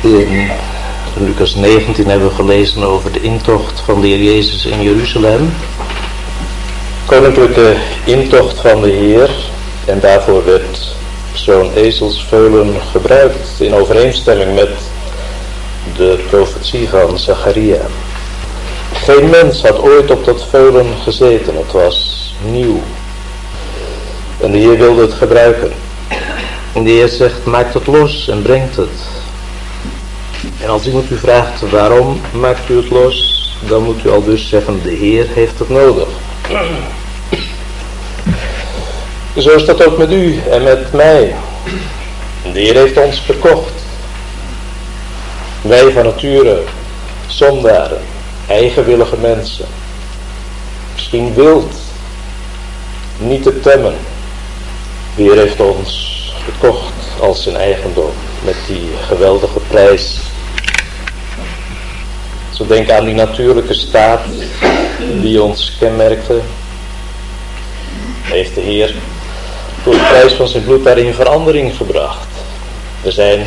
In 0.02 0.52
Lucas 1.20 1.56
19 1.56 2.08
hebben 2.08 2.28
we 2.28 2.34
gelezen 2.34 2.84
over 2.84 3.12
de 3.12 3.22
intocht 3.22 3.80
van 3.80 4.02
de 4.02 4.08
Heer 4.08 4.34
Jezus 4.34 4.66
in 4.66 4.82
Jeruzalem. 4.82 5.54
Koninklijke 7.06 7.76
intocht 8.04 8.60
van 8.60 8.82
de 8.82 8.90
Heer. 8.90 9.30
En 9.86 10.00
daarvoor 10.00 10.46
werd 10.46 10.96
zo'n 11.34 11.74
ezelsveulen 11.74 12.76
gebruikt 12.92 13.60
in 13.60 13.74
overeenstemming 13.74 14.56
met 14.56 14.70
de 15.96 16.26
profetie 16.30 16.90
van 16.90 17.20
Zacharia. 17.20 17.82
Geen 18.94 19.30
mens 19.30 19.62
had 19.62 19.80
ooit 19.80 20.12
op 20.12 20.26
dat 20.26 20.46
veulen 20.50 20.88
gezeten. 21.04 21.56
Het 21.56 21.72
was 21.72 22.34
nieuw. 22.52 22.82
En 24.40 24.52
de 24.52 24.58
Heer 24.58 24.78
wilde 24.78 25.02
het 25.02 25.14
gebruiken. 25.14 25.72
En 26.74 26.84
de 26.84 26.90
Heer 26.90 27.08
zegt, 27.08 27.46
maak 27.46 27.74
het 27.74 27.88
los 27.88 28.28
en 28.30 28.42
brengt 28.42 28.76
het. 28.76 29.17
En 30.62 30.70
als 30.70 30.86
iemand 30.86 31.12
u 31.12 31.18
vraagt, 31.18 31.70
waarom 31.70 32.22
maakt 32.32 32.70
u 32.70 32.76
het 32.76 32.90
los? 32.90 33.46
Dan 33.68 33.84
moet 33.84 34.06
u 34.06 34.10
al 34.10 34.24
dus 34.24 34.50
zeggen, 34.50 34.82
de 34.84 34.92
Heer 34.92 35.28
heeft 35.34 35.60
het 35.60 35.70
nodig. 35.70 36.08
Zo 39.38 39.50
is 39.50 39.66
dat 39.66 39.86
ook 39.86 39.98
met 39.98 40.12
u 40.12 40.42
en 40.50 40.64
met 40.64 40.94
mij. 40.94 41.36
De 42.54 42.60
Heer 42.60 42.76
heeft 42.76 42.98
ons 42.98 43.22
verkocht. 43.22 43.74
Wij 45.62 45.92
van 45.92 46.04
nature, 46.04 46.64
zondaren, 47.28 48.02
eigenwillige 48.48 49.18
mensen. 49.18 49.66
Misschien 50.94 51.34
wild, 51.34 51.74
niet 53.18 53.44
te 53.44 53.60
temmen. 53.60 53.96
De 55.16 55.24
Heer 55.24 55.38
heeft 55.38 55.60
ons 55.60 56.16
gekocht 56.46 56.94
als 57.20 57.44
zijn 57.44 57.56
eigendom 57.56 58.12
met 58.44 58.56
die 58.68 58.90
geweldige 59.08 59.60
prijs. 59.68 60.20
Zo 62.58 62.66
denk 62.68 62.90
aan 62.90 63.06
die 63.06 63.14
natuurlijke 63.14 63.74
staat 63.74 64.22
die 65.22 65.42
ons 65.42 65.76
kenmerkte. 65.80 66.40
Heeft 68.22 68.56
de 68.56 68.62
Heer 68.62 68.94
door 69.84 69.94
de 69.94 70.06
prijs 70.10 70.34
van 70.34 70.48
zijn 70.48 70.64
bloed 70.64 70.84
daarin 70.84 71.14
verandering 71.14 71.76
gebracht. 71.76 72.28
We 73.02 73.12
zijn 73.12 73.46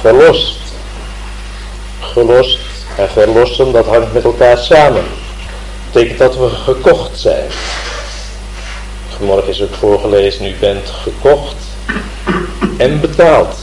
verlost. 0.00 0.58
Gelost 2.00 2.58
en 2.96 3.08
verlossen, 3.10 3.72
dat 3.72 3.86
hangt 3.86 4.12
met 4.12 4.24
elkaar 4.24 4.58
samen. 4.58 5.04
Dat 5.04 5.92
betekent 5.92 6.18
dat 6.18 6.36
we 6.36 6.48
gekocht 6.48 7.18
zijn. 7.18 7.46
Vanmorgen 9.16 9.48
is 9.48 9.62
ook 9.62 9.74
voorgelezen, 9.78 10.46
u 10.46 10.54
bent 10.60 10.90
gekocht 10.90 11.56
en 12.76 13.00
betaald. 13.00 13.56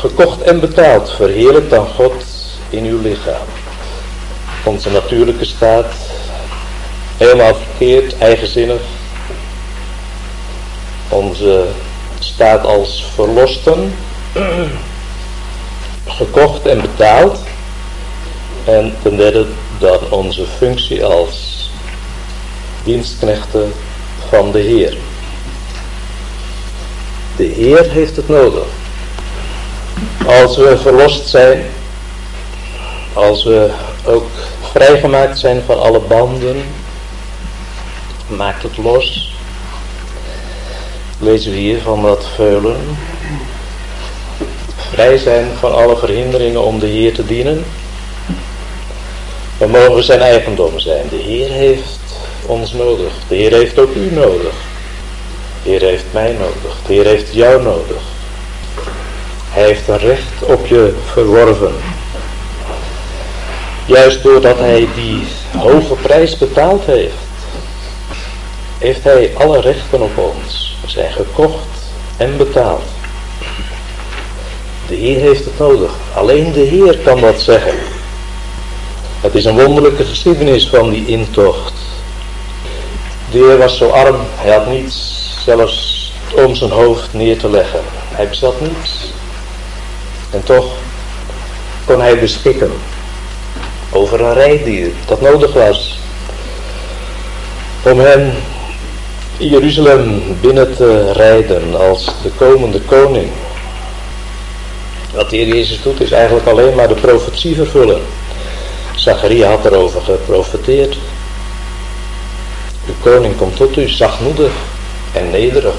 Gekocht 0.00 0.42
en 0.42 0.60
betaald, 0.60 1.10
verheerlijk 1.10 1.70
dan 1.70 1.86
God 1.86 2.24
in 2.70 2.84
uw 2.84 3.00
lichaam. 3.00 3.46
Onze 4.64 4.90
natuurlijke 4.90 5.44
staat 5.44 5.92
helemaal 7.16 7.54
verkeerd, 7.54 8.18
eigenzinnig. 8.18 8.80
Onze 11.08 11.64
staat 12.18 12.64
als 12.64 13.04
verlosten, 13.14 13.94
gekocht 16.06 16.66
en 16.66 16.80
betaald. 16.80 17.38
En 18.64 18.96
ten 19.02 19.16
derde 19.16 19.46
dan 19.78 19.98
onze 20.10 20.46
functie 20.46 21.04
als 21.04 21.70
dienstknechten 22.84 23.72
van 24.28 24.52
de 24.52 24.58
Heer. 24.58 24.96
De 27.36 27.44
Heer 27.44 27.90
heeft 27.90 28.16
het 28.16 28.28
nodig. 28.28 28.66
Als 30.26 30.56
we 30.56 30.78
verlost 30.78 31.28
zijn, 31.28 31.64
als 33.12 33.44
we 33.44 33.70
ook 34.04 34.26
vrijgemaakt 34.72 35.38
zijn 35.38 35.62
van 35.66 35.80
alle 35.80 36.00
banden, 36.00 36.64
maakt 38.26 38.62
het 38.62 38.76
los. 38.76 39.34
Lezen 41.18 41.52
we 41.52 41.58
hier 41.58 41.80
van 41.80 42.02
dat 42.02 42.26
veulen. 42.34 42.96
Vrij 44.90 45.18
zijn 45.18 45.46
van 45.58 45.74
alle 45.74 45.96
verhinderingen 45.96 46.64
om 46.64 46.78
de 46.78 46.86
Heer 46.86 47.14
te 47.14 47.26
dienen. 47.26 47.64
Dan 49.58 49.70
mogen 49.70 49.94
we 49.94 50.02
zijn 50.02 50.20
eigendom 50.20 50.78
zijn. 50.78 51.08
De 51.08 51.16
Heer 51.16 51.50
heeft 51.50 52.00
ons 52.46 52.72
nodig. 52.72 53.12
De 53.28 53.34
Heer 53.34 53.52
heeft 53.52 53.78
ook 53.78 53.94
u 53.94 54.12
nodig. 54.12 54.54
De 55.62 55.70
Heer 55.70 55.80
heeft 55.80 56.04
mij 56.12 56.32
nodig. 56.32 56.76
De 56.86 56.92
Heer 56.92 57.04
heeft 57.04 57.34
jou 57.34 57.62
nodig. 57.62 58.05
Hij 59.56 59.64
heeft 59.64 59.88
een 59.88 59.98
recht 59.98 60.42
op 60.42 60.66
je 60.66 60.94
verworven. 61.12 61.74
Juist 63.86 64.22
doordat 64.22 64.58
hij 64.58 64.88
die 64.94 65.26
hoge 65.56 65.94
prijs 65.94 66.38
betaald 66.38 66.84
heeft, 66.84 67.14
heeft 68.78 69.04
hij 69.04 69.32
alle 69.36 69.60
rechten 69.60 70.00
op 70.00 70.18
ons. 70.18 70.76
We 70.82 70.90
zijn 70.90 71.12
gekocht 71.12 71.66
en 72.16 72.36
betaald. 72.36 72.82
De 74.88 74.94
Heer 74.94 75.20
heeft 75.20 75.44
het 75.44 75.58
nodig. 75.58 75.92
Alleen 76.14 76.52
de 76.52 76.60
Heer 76.60 76.98
kan 76.98 77.20
dat 77.20 77.40
zeggen. 77.40 77.74
Het 79.20 79.34
is 79.34 79.44
een 79.44 79.58
wonderlijke 79.60 80.04
geschiedenis 80.04 80.68
van 80.68 80.90
die 80.90 81.06
intocht. 81.06 81.74
De 83.30 83.38
Heer 83.38 83.58
was 83.58 83.76
zo 83.76 83.88
arm, 83.88 84.16
hij 84.34 84.52
had 84.52 84.66
niets 84.66 85.24
zelfs 85.44 86.12
om 86.34 86.54
zijn 86.54 86.70
hoofd 86.70 87.12
neer 87.12 87.38
te 87.38 87.50
leggen. 87.50 87.80
Hij 88.10 88.28
bezat 88.28 88.60
niets. 88.60 89.14
En 90.30 90.42
toch 90.44 90.72
kon 91.84 92.00
hij 92.00 92.18
beschikken 92.18 92.72
over 93.90 94.20
een 94.20 94.34
rijdier 94.34 94.90
dat 95.06 95.20
nodig 95.20 95.52
was 95.52 95.98
om 97.82 98.00
hem 98.00 98.32
Jeruzalem 99.36 100.22
binnen 100.40 100.76
te 100.76 101.12
rijden 101.12 101.80
als 101.80 102.04
de 102.22 102.30
komende 102.36 102.80
koning. 102.80 103.28
Wat 105.14 105.30
de 105.30 105.36
Heer 105.36 105.54
Jezus 105.54 105.82
doet 105.82 106.00
is 106.00 106.10
eigenlijk 106.10 106.46
alleen 106.46 106.74
maar 106.74 106.88
de 106.88 106.94
profetie 106.94 107.54
vervullen. 107.54 108.00
Zacharia 108.94 109.48
had 109.48 109.64
erover 109.64 110.00
geprofeteerd. 110.00 110.96
Uw 112.86 112.94
koning 113.00 113.36
komt 113.36 113.56
tot 113.56 113.76
u 113.76 113.88
zachtmoedig 113.88 114.52
en 115.12 115.30
nederig. 115.30 115.74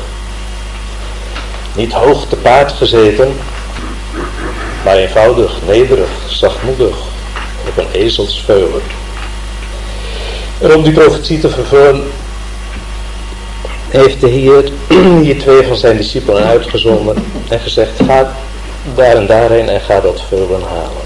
Niet 1.75 1.93
hoog 1.93 2.25
te 2.27 2.35
paard 2.35 2.71
gezeten, 2.71 3.37
maar 4.87 4.97
eenvoudig, 4.97 5.59
nederig, 5.65 6.09
zachtmoedig, 6.27 6.97
op 7.67 7.77
een 7.77 7.91
ezelsveulen. 7.91 8.81
En 10.61 10.75
om 10.75 10.83
die 10.83 10.93
profetie 10.93 11.39
te 11.39 11.49
vervullen, 11.49 12.03
heeft 13.89 14.21
de 14.21 14.27
Heer 14.27 14.71
hier 15.23 15.39
twee 15.39 15.67
van 15.67 15.75
zijn 15.75 15.97
discipelen 15.97 16.43
uitgezonden 16.43 17.15
en 17.49 17.59
gezegd, 17.59 17.91
ga 18.05 18.35
daar 18.95 19.15
en 19.15 19.27
daarheen 19.27 19.69
en 19.69 19.81
ga 19.81 19.99
dat 19.99 20.21
veulen 20.27 20.61
halen. 20.61 21.05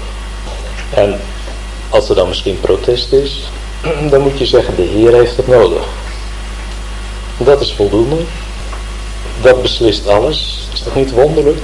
En 0.94 1.20
als 1.88 2.08
er 2.08 2.14
dan 2.14 2.28
misschien 2.28 2.60
protest 2.60 3.12
is, 3.12 3.50
dan 4.10 4.20
moet 4.20 4.38
je 4.38 4.46
zeggen, 4.46 4.76
de 4.76 4.82
Heer 4.82 5.12
heeft 5.12 5.36
het 5.36 5.48
nodig. 5.48 5.84
Dat 7.36 7.60
is 7.60 7.72
voldoende. 7.72 8.16
Dat 9.40 9.62
beslist 9.62 10.08
alles. 10.08 10.68
Is 10.72 10.82
dat 10.82 10.94
niet 10.94 11.10
wonderlijk? 11.10 11.62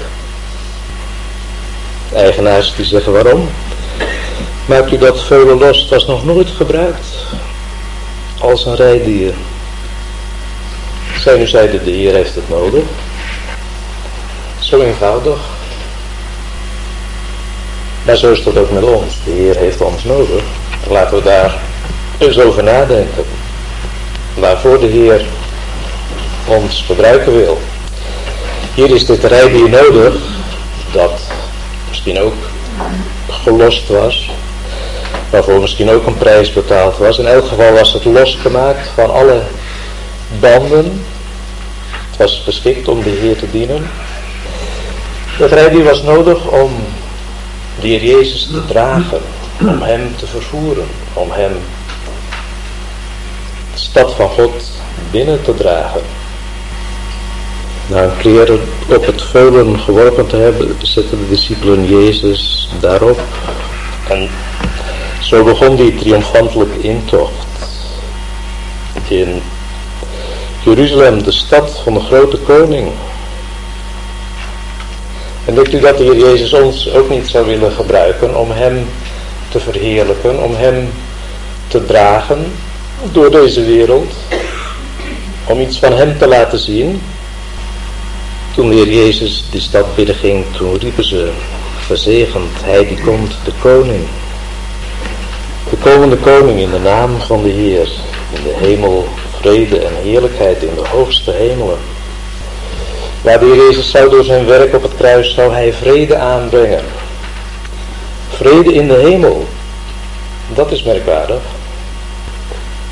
Eigenaars 2.15 2.75
die 2.77 2.85
zeggen 2.85 3.13
waarom. 3.13 3.49
Maakt 4.67 4.93
u 4.93 4.99
dat 4.99 5.25
veulen 5.25 5.59
los, 5.59 5.81
het 5.81 5.89
was 5.89 6.07
nog 6.07 6.25
nooit 6.25 6.51
gebruikt 6.51 7.07
als 8.41 8.67
een 8.67 8.77
rijdier. 8.77 9.35
Zij 11.19 11.39
nu 11.39 11.47
zeiden, 11.47 11.85
de 11.85 11.91
Heer 11.91 12.13
heeft 12.13 12.35
het 12.35 12.49
nodig. 12.49 12.83
Zo 14.59 14.81
eenvoudig. 14.81 15.39
Maar 18.03 18.17
zo 18.17 18.33
is 18.33 18.43
dat 18.43 18.57
ook 18.57 18.71
met 18.71 18.83
ons. 18.83 19.15
De 19.25 19.31
Heer 19.31 19.57
heeft 19.57 19.81
ons 19.81 20.05
nodig. 20.05 20.43
Laten 20.89 21.17
we 21.17 21.23
daar 21.23 21.55
eens 22.19 22.39
over 22.39 22.63
nadenken. 22.63 23.25
Waarvoor 24.35 24.81
de 24.81 24.87
Heer 24.87 25.25
ons 26.47 26.85
gebruiken 26.87 27.37
wil. 27.37 27.59
Hier 28.75 28.95
is 28.95 29.07
dit 29.07 29.25
rijdier 29.25 29.69
nodig. 29.69 30.15
Dat 30.93 31.21
misschien 31.99 32.25
ook 32.25 32.51
gelost 33.29 33.89
was. 33.89 34.31
Waarvoor 35.31 35.61
misschien 35.61 35.91
ook 35.91 36.07
een 36.07 36.19
prijs 36.19 36.53
betaald 36.53 36.99
was. 36.99 37.19
In 37.19 37.27
elk 37.27 37.47
geval 37.47 37.73
was 37.73 37.93
het 37.93 38.05
losgemaakt 38.05 38.89
van 38.95 39.13
alle 39.13 39.43
banden. 40.41 41.05
Het 42.11 42.17
was 42.17 42.43
geschikt 42.45 42.89
om 42.89 43.03
de 43.03 43.11
Heer 43.11 43.37
te 43.37 43.51
dienen. 43.51 43.91
Dat 45.39 45.51
rijdier 45.51 45.85
was 45.85 46.03
nodig 46.03 46.47
om 46.47 46.71
de 47.81 47.87
Heer 47.87 48.05
Jezus 48.05 48.47
te 48.47 48.67
dragen, 48.67 49.21
om 49.61 49.83
Hem 49.83 50.17
te 50.17 50.27
vervoeren, 50.27 50.87
om 51.13 51.31
Hem 51.31 51.53
de 53.73 53.79
stad 53.79 54.13
van 54.13 54.29
God 54.29 54.71
binnen 55.11 55.43
te 55.43 55.55
dragen. 55.55 56.03
Na 57.89 58.11
een 58.23 58.61
op 58.89 59.07
het 59.07 59.23
veulen 59.23 59.81
geworpen 59.81 60.27
te 60.27 60.37
hebben, 60.37 60.77
zetten 60.83 61.19
de 61.19 61.29
discipelen 61.29 61.87
Jezus 61.87 62.69
daarop. 62.81 63.21
En 64.09 64.29
zo 65.21 65.45
begon 65.45 65.77
die 65.77 65.95
triomfantelijke 65.95 66.81
intocht 66.81 67.47
in 69.09 69.43
Jeruzalem, 70.65 71.23
de 71.23 71.33
stad 71.33 71.81
van 71.85 71.95
de 71.95 72.01
grote 72.01 72.37
koning. 72.37 72.89
En 75.45 75.55
denkt 75.55 75.73
u 75.73 75.81
dat 75.81 75.99
de 75.99 76.05
Heer 76.05 76.19
Jezus 76.19 76.53
ons 76.53 76.93
ook 76.93 77.11
niet 77.11 77.29
zou 77.29 77.47
willen 77.47 77.73
gebruiken 77.73 78.37
om 78.37 78.51
Hem 78.51 78.89
te 79.49 79.61
verheerlijken, 79.61 80.43
om 80.43 80.55
Hem 80.55 80.91
te 81.69 81.85
dragen 81.85 82.53
door 83.13 83.31
deze 83.31 83.65
wereld, 83.65 84.13
om 85.45 85.61
iets 85.61 85.79
van 85.79 85.93
Hem 85.93 86.19
te 86.19 86.27
laten 86.27 86.59
zien? 86.59 87.01
Toen 88.59 88.69
de 88.69 88.75
Heer 88.75 88.93
Jezus 88.93 89.45
die 89.51 89.61
stad 89.61 89.95
binnenging, 89.95 90.45
toen 90.57 90.79
riepen 90.79 91.05
ze, 91.05 91.31
verzegend, 91.77 92.51
Hij 92.63 92.87
die 92.87 93.01
komt, 93.01 93.39
de 93.45 93.53
koning. 93.61 94.05
De 95.71 95.77
komende 95.77 96.17
koning 96.17 96.61
in 96.61 96.71
de 96.71 96.79
naam 96.79 97.21
van 97.21 97.43
de 97.43 97.49
Heer, 97.49 97.89
in 98.35 98.43
de 98.43 98.55
hemel 98.55 99.09
vrede 99.41 99.79
en 99.79 99.93
heerlijkheid 100.03 100.63
in 100.63 100.75
de 100.75 100.89
hoogste 100.89 101.31
hemelen. 101.31 101.79
Waar 103.21 103.39
de 103.39 103.47
Heer 103.47 103.57
Jezus 103.57 103.91
zou 103.91 104.11
door 104.11 104.25
zijn 104.25 104.47
werk 104.47 104.75
op 104.75 104.83
het 104.83 104.95
kruis, 104.97 105.35
zou 105.35 105.53
hij 105.53 105.73
vrede 105.73 106.17
aanbrengen. 106.17 106.85
Vrede 108.29 108.73
in 108.73 108.89
de 108.89 108.95
hemel. 108.95 109.47
Dat 110.55 110.73
is 110.73 110.83
merkwaardig. 110.83 111.43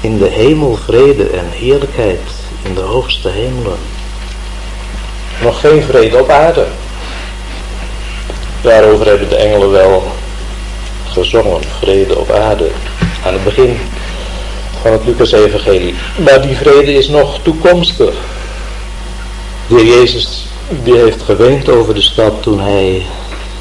In 0.00 0.18
de 0.18 0.28
hemel 0.28 0.76
vrede 0.84 1.28
en 1.28 1.50
heerlijkheid 1.50 2.20
in 2.62 2.74
de 2.74 2.80
hoogste 2.80 3.28
hemelen. 3.28 3.95
Nog 5.42 5.60
geen 5.60 5.82
vrede 5.82 6.18
op 6.18 6.30
aarde. 6.30 6.66
Daarover 8.60 9.06
hebben 9.06 9.28
de 9.28 9.36
engelen 9.36 9.70
wel 9.70 10.12
gezongen. 11.04 11.60
Vrede 11.80 12.18
op 12.18 12.30
aarde. 12.30 12.70
Aan 13.24 13.32
het 13.32 13.44
begin 13.44 13.78
van 14.82 14.92
het 14.92 15.04
Lucas-evangelie. 15.04 15.94
Maar 16.24 16.42
die 16.42 16.56
vrede 16.56 16.94
is 16.94 17.08
nog 17.08 17.38
toekomstig. 17.42 18.14
De 19.68 19.74
heer 19.74 19.84
Jezus 19.84 20.46
die 20.68 20.96
heeft 20.96 21.22
geweend 21.22 21.68
over 21.68 21.94
de 21.94 22.00
stad 22.00 22.42
toen 22.42 22.60
hij 22.60 23.02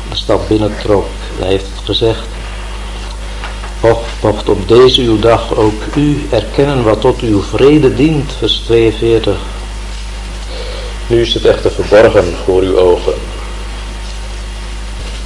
de 0.09 0.15
stad 0.15 0.47
binnentrok. 0.47 1.05
Hij 1.39 1.47
heeft 1.47 1.69
gezegd, 1.83 2.27
Och, 3.79 3.99
mocht 4.21 4.49
op 4.49 4.67
deze 4.67 5.01
uw 5.01 5.19
dag 5.19 5.55
ook 5.55 5.81
u 5.95 6.27
erkennen 6.29 6.83
wat 6.83 7.01
tot 7.01 7.21
uw 7.21 7.41
vrede 7.41 7.95
dient, 7.95 8.33
vers 8.37 8.61
42. 8.65 9.37
Nu 11.07 11.21
is 11.21 11.33
het 11.33 11.45
echter 11.45 11.71
verborgen 11.71 12.35
voor 12.45 12.61
uw 12.61 12.77
ogen. 12.77 13.13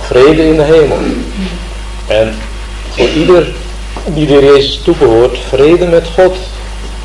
Vrede 0.01 0.47
in 0.47 0.55
de 0.55 0.63
hemel. 0.63 0.97
En 2.07 2.37
voor 2.89 3.07
ieder 3.07 3.53
die 4.05 4.27
de 4.27 4.33
Jezus 4.33 4.81
toebehoort, 4.83 5.37
vrede 5.47 5.85
met 5.85 6.07
God. 6.13 6.37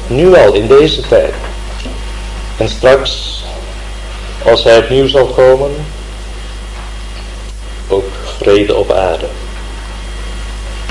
Nu 0.07 0.37
al, 0.37 0.53
in 0.53 0.67
deze 0.67 1.01
tijd. 1.01 1.35
En 2.57 2.69
straks, 2.69 3.43
als 4.45 4.65
hij 4.65 4.79
opnieuw 4.79 5.09
zal 5.09 5.27
komen, 5.27 5.71
ook 7.89 8.11
vrede 8.39 8.75
op 8.75 8.93
aarde. 8.93 9.27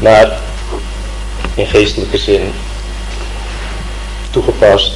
Maar 0.01 0.37
in 1.55 1.67
geestelijke 1.67 2.17
zin 2.17 2.53
toegepast 4.29 4.91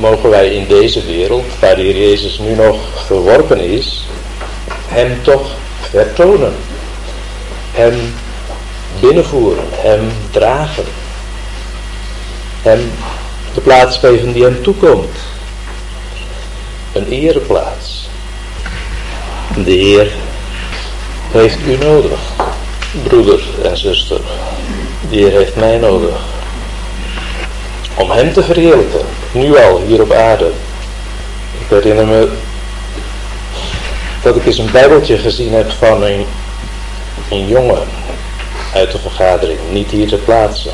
mogen 0.00 0.30
wij 0.30 0.48
in 0.48 0.66
deze 0.66 1.04
wereld, 1.04 1.44
waar 1.58 1.76
de 1.76 1.98
Jezus 1.98 2.38
nu 2.38 2.54
nog 2.54 2.76
verworpen 3.06 3.60
is, 3.60 4.06
Hem 4.88 5.22
toch 5.22 5.50
vertonen. 5.90 6.54
Hem 7.72 8.14
binnenvoeren, 9.00 9.64
Hem 9.70 10.12
dragen. 10.30 10.84
Hem 12.62 12.92
de 13.54 13.60
plaats 13.60 13.98
geven 13.98 14.32
die 14.32 14.42
Hem 14.42 14.62
toekomt. 14.62 15.18
Een 16.92 17.08
ereplaats. 17.08 18.08
De 19.64 19.70
Heer 19.70 20.12
heeft 21.30 21.58
u 21.66 21.76
nodig, 21.76 22.20
broeder 23.02 23.40
en 23.62 23.76
zuster. 23.76 24.20
De 25.10 25.16
Heer 25.16 25.30
heeft 25.30 25.56
mij 25.56 25.78
nodig. 25.78 26.20
Om 27.94 28.10
Hem 28.10 28.32
te 28.32 28.42
verheerlijken, 28.42 29.06
nu 29.32 29.56
al 29.56 29.80
hier 29.86 30.02
op 30.02 30.12
aarde. 30.12 30.50
Ik 31.58 31.66
herinner 31.68 32.06
me 32.06 32.28
dat 34.22 34.36
ik 34.36 34.46
eens 34.46 34.58
een 34.58 34.70
bijbeltje 34.70 35.18
gezien 35.18 35.52
heb 35.52 35.70
van 35.70 36.02
een, 36.02 36.26
een 37.30 37.46
jongen 37.46 37.82
uit 38.74 38.92
de 38.92 38.98
vergadering, 38.98 39.58
niet 39.70 39.90
hier 39.90 40.08
te 40.08 40.16
plaatsen. 40.16 40.72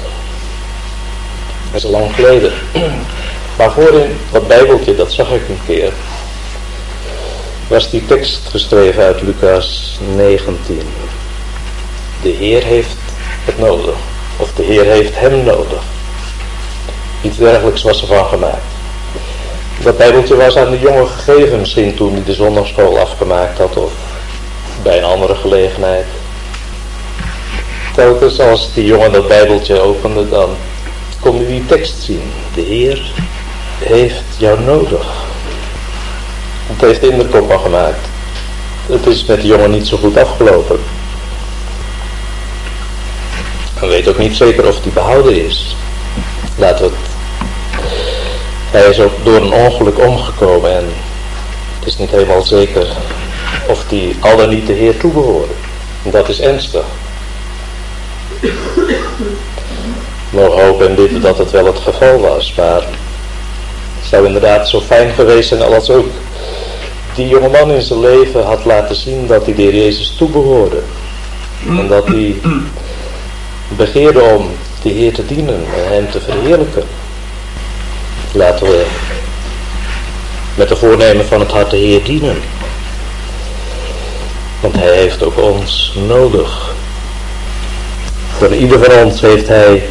Dat 1.71 1.81
is 1.81 1.85
al 1.85 1.91
lang 1.91 2.15
geleden. 2.15 2.53
Maar 3.57 3.73
voorin 3.73 4.19
dat 4.33 4.49
bijbeltje, 4.49 4.97
dat 4.97 5.13
zag 5.13 5.31
ik 5.31 5.49
een 5.49 5.61
keer, 5.67 5.93
was 7.69 7.91
die 7.91 8.07
tekst 8.07 8.41
geschreven 8.49 9.03
uit 9.03 9.23
Lucas 9.23 9.99
19. 10.15 10.83
De 12.23 12.29
Heer 12.29 12.65
heeft 12.65 12.97
het 13.45 13.59
nodig, 13.59 13.95
of 14.37 14.53
de 14.53 14.63
Heer 14.63 14.85
heeft 14.85 15.19
hem 15.19 15.45
nodig. 15.45 15.83
Iets 17.23 17.37
dergelijks 17.37 17.83
was 17.83 18.01
er 18.01 18.07
van 18.07 18.25
gemaakt. 18.25 18.75
Dat 19.83 19.97
bijbeltje 19.97 20.37
was 20.37 20.57
aan 20.57 20.71
de 20.71 20.79
jongen 20.79 21.09
gegeven, 21.09 21.59
misschien 21.59 21.95
toen 21.95 22.13
hij 22.13 22.25
de 22.25 22.33
zondagschool 22.33 22.99
afgemaakt 22.99 23.59
had 23.59 23.77
of 23.77 23.93
bij 24.83 24.99
een 24.99 25.05
andere 25.05 25.35
gelegenheid. 25.35 26.07
Telkens 27.95 28.41
als 28.41 28.73
die 28.75 28.85
jongen 28.85 29.13
dat 29.13 29.29
bijbeltje 29.29 29.81
opende, 29.81 30.29
dan 30.29 30.49
kon 31.21 31.37
hij 31.37 31.47
die 31.47 31.67
tekst 31.67 32.03
zien. 32.03 32.33
De 32.55 32.61
Heer 32.61 33.13
heeft 33.79 34.25
jou 34.39 34.61
nodig. 34.61 35.07
Het 36.67 36.81
heeft 36.81 37.03
indruk 37.03 37.35
op 37.35 37.57
gemaakt. 37.57 38.09
Het 38.87 39.07
is 39.07 39.25
met 39.25 39.41
de 39.41 39.47
jongen 39.47 39.71
niet 39.71 39.87
zo 39.87 39.97
goed 39.97 40.17
afgelopen. 40.17 40.79
Ik 43.81 43.89
weet 43.89 44.09
ook 44.09 44.19
niet 44.19 44.37
zeker 44.37 44.67
of 44.67 44.81
die 44.81 44.93
behouden 44.93 45.45
is. 45.45 45.77
Laten 46.57 46.85
we 46.85 46.91
het. 46.91 47.06
Hij 48.77 48.89
is 48.89 49.01
ook 49.01 49.25
door 49.25 49.37
een 49.37 49.53
ongeluk 49.53 49.99
omgekomen 49.99 50.71
en 50.71 50.85
het 51.79 51.87
is 51.87 51.97
niet 51.97 52.11
helemaal 52.11 52.43
zeker 52.43 52.87
of 53.69 53.85
die 53.89 54.17
al 54.21 54.49
niet 54.49 54.67
de 54.67 54.73
Heer 54.73 54.97
toebehoren. 54.97 55.55
Dat 56.03 56.29
is 56.29 56.41
ernstig. 56.41 56.85
We 60.31 60.41
hopen 60.41 60.89
en 60.89 60.95
bidden 60.95 61.21
dat 61.21 61.39
het 61.39 61.51
wel 61.51 61.67
het 61.67 61.79
geval 61.79 62.21
was, 62.21 62.55
maar 62.55 62.83
het 63.97 64.09
zou 64.09 64.27
inderdaad 64.27 64.69
zo 64.69 64.81
fijn 64.81 65.13
geweest 65.13 65.49
zijn 65.49 65.63
als 65.63 65.91
ook 65.91 66.09
die 67.15 67.29
jongeman 67.29 67.71
in 67.71 67.83
zijn 67.83 68.01
leven 68.01 68.45
had 68.45 68.65
laten 68.65 68.97
zien 68.97 69.27
dat 69.27 69.45
hij 69.45 69.55
de 69.55 69.63
Heer 69.63 69.75
Jezus 69.75 70.15
toebehoorde. 70.17 70.83
En 71.67 71.89
dat 71.89 72.07
hij 72.07 72.37
begeerde 73.69 74.21
om 74.21 74.51
de 74.83 74.89
Heer 74.89 75.13
te 75.13 75.27
dienen 75.27 75.65
en 75.75 75.93
Hem 75.93 76.11
te 76.11 76.21
verheerlijken. 76.21 76.85
Laten 78.37 78.67
we 78.67 78.87
met 80.55 80.69
de 80.69 80.77
voornemen 80.77 81.27
van 81.27 81.41
het 81.41 81.51
hart 81.51 81.71
de 81.71 81.77
Heer 81.77 82.05
dienen. 82.05 82.43
Want 84.61 84.75
Hij 84.75 84.97
heeft 84.97 85.23
ook 85.23 85.39
ons 85.39 85.95
nodig. 86.07 86.75
Voor 88.39 88.55
ieder 88.55 88.85
van 88.85 89.05
ons 89.05 89.21
heeft 89.21 89.49
Hij 89.49 89.89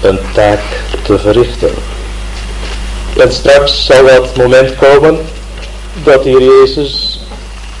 een 0.00 0.18
taak 0.32 0.60
te 1.02 1.18
verrichten. 1.18 1.70
En 3.16 3.32
straks 3.32 3.84
zal 3.84 4.06
dat 4.06 4.36
moment 4.36 4.74
komen 4.76 5.18
dat 6.04 6.24
Heer 6.24 6.42
Jezus 6.42 7.20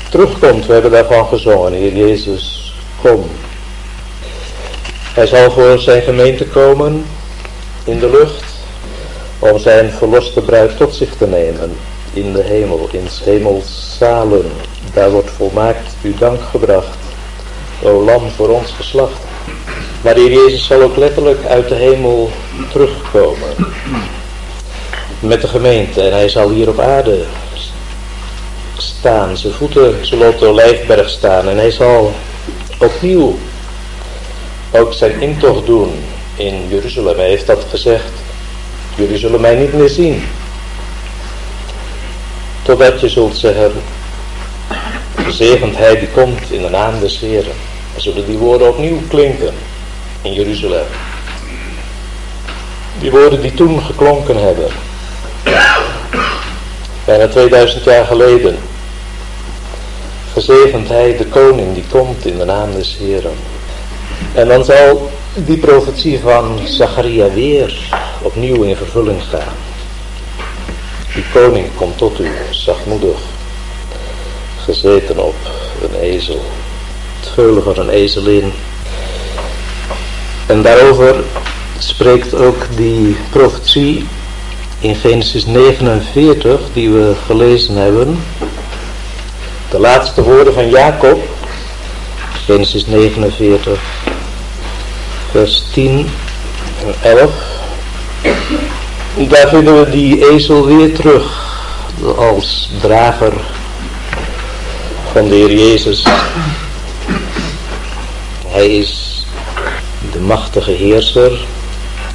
terugkomt. 0.08 0.66
We 0.66 0.72
hebben 0.72 0.90
daarvan 0.90 1.26
gezongen. 1.26 1.72
Heer 1.72 1.96
Jezus, 1.96 2.74
kom. 3.02 3.30
Hij 5.14 5.26
zal 5.26 5.50
voor 5.50 5.78
zijn 5.78 6.02
gemeente 6.02 6.44
komen 6.44 7.04
in 7.84 7.98
de 7.98 8.10
lucht 8.10 8.49
om 9.40 9.58
zijn 9.58 9.90
verloste 9.90 10.40
bruid 10.40 10.76
tot 10.76 10.94
zich 10.94 11.16
te 11.16 11.26
nemen 11.26 11.76
in 12.12 12.32
de 12.32 12.42
hemel, 12.42 12.88
in 12.92 13.08
hemels 13.24 13.96
zalen. 13.98 14.50
Daar 14.94 15.10
wordt 15.10 15.30
volmaakt 15.30 15.94
uw 16.02 16.14
dank 16.18 16.40
gebracht, 16.50 16.98
o 17.82 18.04
lam 18.04 18.30
voor 18.30 18.48
ons 18.48 18.72
geslacht. 18.72 19.20
Maar 20.02 20.14
de 20.14 20.30
Jezus 20.30 20.66
zal 20.66 20.82
ook 20.82 20.96
letterlijk 20.96 21.46
uit 21.46 21.68
de 21.68 21.74
hemel 21.74 22.30
terugkomen 22.72 23.48
met 25.20 25.40
de 25.40 25.48
gemeente 25.48 26.02
en 26.02 26.12
hij 26.12 26.28
zal 26.28 26.50
hier 26.50 26.68
op 26.68 26.78
aarde 26.78 27.24
staan. 28.76 29.36
Zijn 29.36 29.52
voeten 29.52 30.06
zullen 30.06 30.28
op 30.28 30.38
de 30.38 30.46
olijfberg 30.46 31.08
staan 31.08 31.48
en 31.48 31.56
hij 31.56 31.70
zal 31.70 32.12
opnieuw 32.78 33.38
ook 34.70 34.92
zijn 34.92 35.20
intocht 35.20 35.66
doen 35.66 36.04
in 36.36 36.68
Jeruzalem. 36.68 37.16
Hij 37.16 37.28
heeft 37.28 37.46
dat 37.46 37.64
gezegd. 37.70 38.10
Jullie 39.00 39.18
zullen 39.18 39.40
mij 39.40 39.54
niet 39.54 39.72
meer 39.72 39.88
zien. 39.88 40.22
Totdat 42.62 43.00
je 43.00 43.08
zult 43.08 43.36
zeggen, 43.36 43.72
gezegend 45.14 45.76
hij 45.76 45.98
die 45.98 46.08
komt 46.08 46.50
in 46.50 46.62
de 46.62 46.68
naam 46.68 47.00
des 47.00 47.18
Heren. 47.18 47.52
Dan 47.92 48.02
zullen 48.02 48.26
die 48.26 48.36
woorden 48.36 48.68
opnieuw 48.68 49.00
klinken 49.08 49.54
in 50.22 50.32
Jeruzalem. 50.32 50.86
Die 52.98 53.10
woorden 53.10 53.40
die 53.40 53.54
toen 53.54 53.82
geklonken 53.82 54.36
hebben. 54.36 54.68
Bijna 57.04 57.28
2000 57.28 57.84
jaar 57.84 58.04
geleden. 58.04 58.58
Gezegend 60.32 60.88
hij 60.88 61.16
de 61.16 61.26
koning 61.26 61.74
die 61.74 61.84
komt 61.90 62.26
in 62.26 62.38
de 62.38 62.44
naam 62.44 62.74
des 62.74 62.96
Heren. 62.98 63.34
En 64.34 64.48
dan 64.48 64.64
zal 64.64 65.10
die 65.34 65.58
profetie 65.58 66.20
van 66.20 66.58
Zacharia 66.64 67.30
weer 67.30 67.88
opnieuw 68.22 68.62
in 68.62 68.76
vervulling 68.76 69.22
gaan. 69.22 69.54
Die 71.14 71.24
koning 71.32 71.66
komt 71.74 71.98
tot 71.98 72.20
u, 72.20 72.30
zachtmoedig, 72.50 73.18
gezeten 74.64 75.18
op 75.18 75.34
een 75.82 76.00
ezel, 76.00 76.44
het 77.20 77.28
veulen 77.34 77.62
van 77.62 77.78
een 77.78 77.88
ezelin. 77.88 78.52
En 80.46 80.62
daarover 80.62 81.24
spreekt 81.78 82.34
ook 82.34 82.66
die 82.76 83.16
profetie 83.30 84.06
in 84.80 84.94
Genesis 84.94 85.46
49 85.46 86.60
die 86.72 86.90
we 86.90 87.14
gelezen 87.26 87.76
hebben. 87.76 88.22
De 89.70 89.78
laatste 89.78 90.22
woorden 90.22 90.54
van 90.54 90.68
Jacob, 90.68 91.22
Genesis 92.44 92.86
49, 92.86 93.80
vers 95.30 95.64
10 95.72 96.08
en 96.84 96.94
11. 97.02 97.49
Daar 99.28 99.48
vinden 99.48 99.84
we 99.84 99.90
die 99.90 100.30
ezel 100.30 100.66
weer 100.66 100.94
terug 100.94 101.48
als 102.16 102.70
drager 102.80 103.32
van 105.12 105.28
de 105.28 105.34
Heer 105.34 105.52
Jezus. 105.52 106.04
Hij 108.46 108.76
is 108.76 109.24
de 110.12 110.20
machtige 110.20 110.70
heerser. 110.70 111.30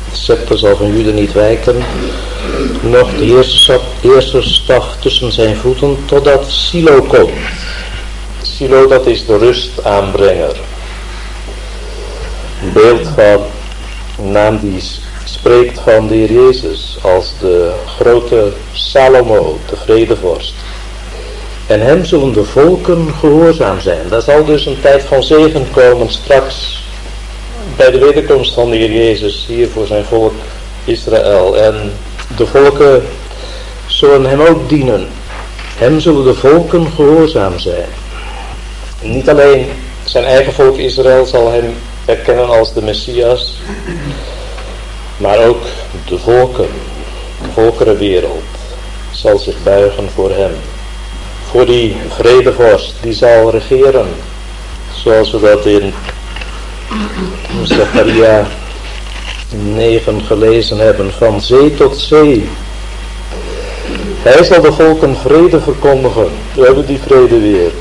De 0.10 0.16
scepter 0.16 0.58
zal 0.58 0.76
van 0.76 0.98
Jude 0.98 1.12
niet 1.12 1.34
wijken. 1.34 1.84
Nog 2.82 3.10
de 3.16 3.26
eerste 4.02 4.42
staf 4.42 4.96
tussen 5.00 5.32
zijn 5.32 5.56
voeten 5.56 5.98
totdat 6.06 6.52
Silo 6.52 7.02
komt. 7.02 7.32
Silo 8.42 8.88
dat 8.88 9.08
is 9.08 9.26
de 9.26 9.38
rustaanbrenger. 9.38 10.56
Een 12.64 12.74
beeld 12.74 13.08
van 13.16 13.46
een 14.18 14.32
naam 14.32 14.60
die 14.60 14.82
spreekt 15.46 15.80
van 15.80 16.08
de 16.08 16.16
Heer 16.16 16.32
Jezus 16.32 16.98
als 17.02 17.34
de 17.40 17.72
grote 17.86 18.52
Salomo, 18.72 19.60
de 19.70 19.76
vredevorst. 19.76 20.54
En 21.68 21.82
hem 21.82 22.06
zullen 22.06 22.34
de 22.34 22.44
volken 22.44 23.14
gehoorzaam 23.20 23.80
zijn. 23.80 24.10
Daar 24.10 24.22
zal 24.22 24.46
dus 24.46 24.66
een 24.66 24.82
tijd 24.82 25.04
van 25.04 25.24
zegen 25.24 25.68
komen 25.72 26.12
straks 26.12 26.84
bij 27.76 27.92
de 27.92 28.00
wederkomst 28.00 28.54
van 28.54 28.70
de 28.70 28.76
Heer 28.76 28.92
Jezus 28.92 29.46
hier 29.48 29.70
voor 29.70 29.88
zijn 29.88 30.06
volk 30.06 30.34
Israël. 30.86 31.58
En 31.58 31.92
de 32.38 32.46
volken 32.46 33.04
zullen 33.86 34.26
hem 34.26 34.42
ook 34.42 34.70
dienen. 34.70 35.08
Hem 35.78 36.00
zullen 36.00 36.24
de 36.24 36.36
volken 36.36 36.88
gehoorzaam 36.96 37.60
zijn. 37.60 37.90
Niet 39.02 39.30
alleen 39.30 39.66
zijn 40.04 40.24
eigen 40.24 40.54
volk 40.54 40.78
Israël 40.78 41.26
zal 41.26 41.52
hem 41.52 41.76
erkennen 42.06 42.48
als 42.50 42.74
de 42.74 42.82
Messias, 42.82 43.62
maar 45.18 45.46
ook 45.48 45.64
de 46.08 46.20
volken, 46.20 46.70
de 47.42 47.52
volkerenwereld 47.54 48.44
zal 49.12 49.38
zich 49.38 49.64
buigen 49.64 50.10
voor 50.16 50.30
hem. 50.30 50.52
Voor 51.52 51.66
die 51.66 51.96
vredevorst 52.10 52.94
die 53.02 53.14
zal 53.14 53.52
regeren, 53.52 54.08
zoals 54.94 55.32
we 55.32 55.40
dat 55.40 55.66
in 55.66 55.94
Zechariah 57.64 58.46
9 59.74 60.22
gelezen 60.22 60.78
hebben, 60.78 61.14
van 61.14 61.42
zee 61.42 61.76
tot 61.76 61.98
zee. 61.98 62.50
Hij 64.22 64.44
zal 64.44 64.62
de 64.62 64.74
volken 64.74 65.16
vrede 65.18 65.62
verkondigen. 65.62 66.28
We 66.54 66.66
hebben 66.66 66.86
die 66.86 67.00
vrede 67.00 67.40
weer. 67.40 67.72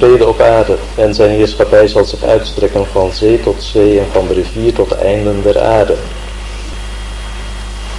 Vrede 0.00 0.26
op 0.26 0.40
aarde. 0.40 0.76
En 0.94 1.14
zijn 1.14 1.30
heerschappij 1.30 1.88
zal 1.88 2.04
zich 2.04 2.22
uitstrekken 2.22 2.86
van 2.92 3.12
zee 3.12 3.40
tot 3.40 3.62
zee 3.62 3.98
en 3.98 4.06
van 4.12 4.28
de 4.28 4.34
rivier 4.34 4.72
tot 4.72 4.88
de 4.88 4.94
einden 4.94 5.42
der 5.42 5.60
aarde. 5.60 5.94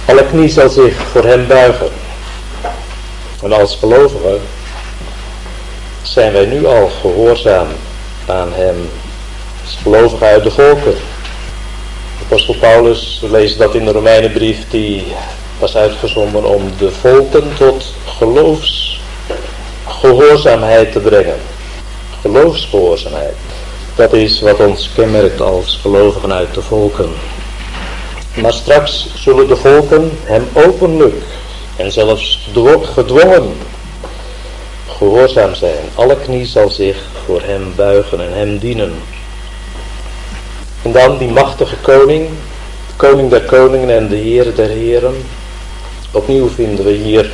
Alle 0.04 0.26
knie 0.26 0.48
zal 0.48 0.68
zich 0.68 0.94
voor 0.94 1.24
hem 1.24 1.46
buigen. 1.46 1.88
En 3.42 3.52
als 3.52 3.76
gelovigen 3.76 4.40
zijn 6.02 6.32
wij 6.32 6.46
nu 6.46 6.66
al 6.66 6.90
gehoorzaam 7.00 7.66
aan 8.26 8.52
hem. 8.52 8.90
Als 9.64 9.78
gelovigen 9.82 10.26
uit 10.26 10.42
de 10.42 10.50
volken. 10.50 10.94
Apostel 12.22 12.54
Paulus, 12.54 13.18
we 13.20 13.30
lezen 13.30 13.58
dat 13.58 13.74
in 13.74 13.84
de 13.84 13.92
Romeinenbrief, 13.92 14.70
die 14.70 15.12
was 15.58 15.76
uitgezonden 15.76 16.44
om 16.44 16.72
de 16.78 16.90
volken 16.90 17.52
tot 17.56 17.94
geloofsgehoorzaamheid 18.04 20.92
te 20.92 21.00
brengen. 21.00 21.51
Geloofsgehoorzaamheid. 22.22 23.34
Dat 23.94 24.12
is 24.12 24.40
wat 24.40 24.60
ons 24.60 24.90
kenmerkt 24.94 25.40
als 25.40 25.78
gelovigen 25.82 26.32
uit 26.32 26.54
de 26.54 26.62
volken. 26.62 27.10
Maar 28.34 28.52
straks 28.52 29.06
zullen 29.14 29.48
de 29.48 29.56
volken 29.56 30.10
hem 30.24 30.48
openlijk 30.52 31.24
en 31.76 31.92
zelfs 31.92 32.48
gedwongen 32.94 33.52
gehoorzaam 34.88 35.54
zijn. 35.54 35.84
Alle 35.94 36.16
knie 36.16 36.46
zal 36.46 36.70
zich 36.70 36.96
voor 37.24 37.42
hem 37.42 37.72
buigen 37.76 38.20
en 38.20 38.32
hem 38.32 38.58
dienen. 38.58 38.92
En 40.82 40.92
dan 40.92 41.18
die 41.18 41.28
machtige 41.28 41.76
koning, 41.76 42.28
koning 42.96 43.30
der 43.30 43.42
koningen 43.42 43.90
en 43.90 44.08
de 44.08 44.16
heer 44.16 44.54
der 44.54 44.68
heren. 44.68 45.14
Opnieuw 46.10 46.48
vinden 46.48 46.84
we 46.84 46.92
hier 46.92 47.30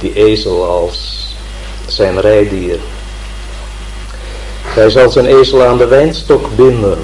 die 0.00 0.12
ezel 0.14 0.64
als 0.64 1.26
zijn 1.86 2.20
rijdier. 2.20 2.78
Hij 4.74 4.90
zal 4.90 5.10
zijn 5.10 5.26
ezel 5.26 5.64
aan 5.64 5.78
de 5.78 5.86
wijnstok 5.86 6.56
binden 6.56 6.98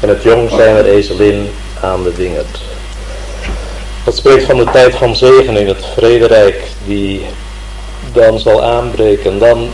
en 0.00 0.08
het 0.08 0.22
jong 0.22 0.50
zijner 0.50 0.84
ezelin 0.84 1.50
aan 1.80 2.02
de 2.02 2.14
wingerd. 2.14 2.58
Dat 4.04 4.16
spreekt 4.16 4.44
van 4.44 4.56
de 4.56 4.64
tijd 4.64 4.94
van 4.94 5.16
zegen 5.16 5.56
in 5.56 5.68
het 5.68 5.84
vrederijk 5.96 6.62
die 6.86 7.26
dan 8.12 8.38
zal 8.38 8.62
aanbreken. 8.62 9.38
Dan 9.38 9.68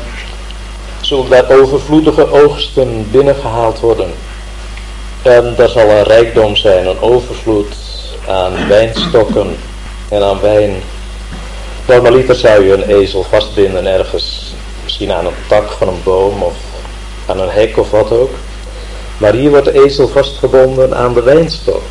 zullen 1.01 1.31
daar 1.31 1.51
overvloedige 1.51 2.31
oogsten 2.33 3.11
binnengehaald 3.11 3.81
worden. 3.81 4.13
En 5.23 5.55
daar 5.57 5.69
zal 5.69 5.91
een 5.91 6.03
rijkdom 6.03 6.57
zijn, 6.57 6.87
een 6.87 7.01
overvloed 7.01 7.75
aan 8.27 8.69
wijnstokken 8.69 9.57
en 10.09 10.23
aan 10.23 10.41
wijn. 10.41 10.83
Normaliter 11.87 12.35
zou 12.35 12.65
je 12.65 12.73
een 12.73 12.89
ezel 12.89 13.23
vastbinden 13.23 13.87
ergens, 13.87 14.55
misschien 14.83 15.13
aan 15.13 15.27
een 15.27 15.33
tak 15.49 15.71
van 15.71 15.89
een 15.89 16.01
boom 16.03 16.43
of 16.43 16.55
aan 17.31 17.41
een 17.41 17.51
hek 17.51 17.79
of 17.79 17.91
wat 17.91 18.11
ook. 18.11 18.31
Maar 19.19 19.33
hier 19.33 19.51
wordt 19.51 19.65
de 19.65 19.85
ezel 19.85 20.09
vastgebonden 20.09 20.97
aan 20.97 21.15
de 21.15 21.23
wijnstok. 21.23 21.83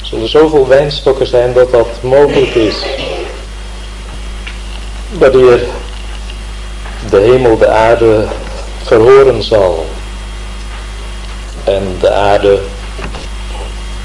Er 0.00 0.06
zullen 0.06 0.28
zoveel 0.28 0.68
wijnstokken 0.68 1.26
zijn 1.26 1.52
dat 1.52 1.70
dat 1.70 1.88
mogelijk 2.00 2.54
is. 2.54 2.84
Wanneer 5.18 5.60
de 7.10 7.18
hemel 7.18 7.58
de 7.58 7.68
aarde 7.68 8.26
verhoren 8.82 9.42
zal. 9.42 9.86
En 11.64 11.96
de 12.00 12.10
aarde, 12.10 12.58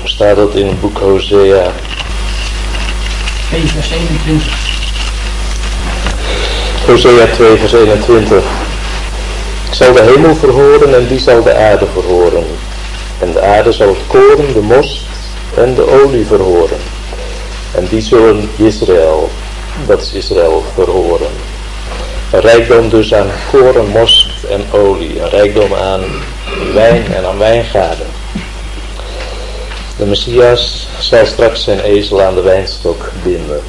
staat 0.04 0.36
dat 0.36 0.56
in 0.56 0.68
het 0.68 0.82
boek 0.82 0.98
Hosea. 0.98 1.72
2 3.50 3.62
vers 3.62 3.92
21. 3.92 4.54
Hosea 6.86 7.26
2 7.36 7.58
vers 7.58 7.74
21. 7.74 8.44
Ik 9.68 9.74
zal 9.74 9.94
de 9.94 10.02
hemel 10.02 10.36
verhoren 10.36 10.96
en 10.96 11.08
die 11.08 11.20
zal 11.20 11.44
de 11.44 11.56
aarde 11.56 11.86
verhoren. 11.94 12.46
En 13.20 13.32
de 13.32 13.42
aarde 13.42 13.72
zal 13.72 13.88
het 13.88 14.08
koren, 14.08 14.54
de 14.54 14.62
most 14.62 15.02
en 15.58 15.74
de 15.74 16.04
olie 16.04 16.26
verhoren. 16.26 16.78
En 17.72 17.88
die 17.90 18.02
zullen 18.02 18.50
Israël, 18.56 19.30
dat 19.88 20.02
is 20.02 20.14
Israël, 20.14 20.64
verhoren. 20.74 21.32
Een 22.32 22.40
rijkdom 22.40 22.90
dus 22.90 23.14
aan 23.14 23.32
koren, 23.52 23.88
most 23.88 24.44
en 24.44 24.66
olie. 24.72 25.22
Een 25.22 25.30
rijkdom 25.30 25.74
aan 25.74 26.04
wijn 26.74 27.14
en 27.14 27.26
aan 27.26 27.38
wijngaarden. 27.38 28.08
De 29.98 30.06
Messias 30.06 30.88
zal 31.00 31.26
straks 31.26 31.64
zijn 31.64 31.80
ezel 31.80 32.22
aan 32.22 32.36
de 32.36 32.42
wijnstok 32.42 33.12
binden. 33.24 33.62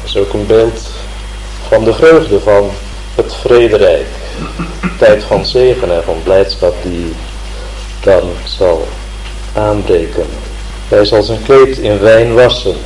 Dat 0.00 0.04
is 0.04 0.16
ook 0.16 0.32
een 0.32 0.46
beeld 0.46 0.80
van 1.68 1.84
de 1.84 1.94
vreugde 1.94 2.40
van 2.40 2.70
het 3.14 3.34
vrederijk. 3.34 4.06
Tijd 4.98 5.24
van 5.24 5.46
zegen 5.46 5.90
en 5.90 6.04
van 6.04 6.20
blijdschap 6.22 6.74
die 6.82 7.14
dan 8.00 8.22
zal 8.44 8.88
aanbreken. 9.52 10.26
Hij 10.88 11.04
zal 11.04 11.22
zijn 11.22 11.42
kleed 11.42 11.78
in 11.78 12.00
wijn 12.00 12.34
wassen. 12.34 12.76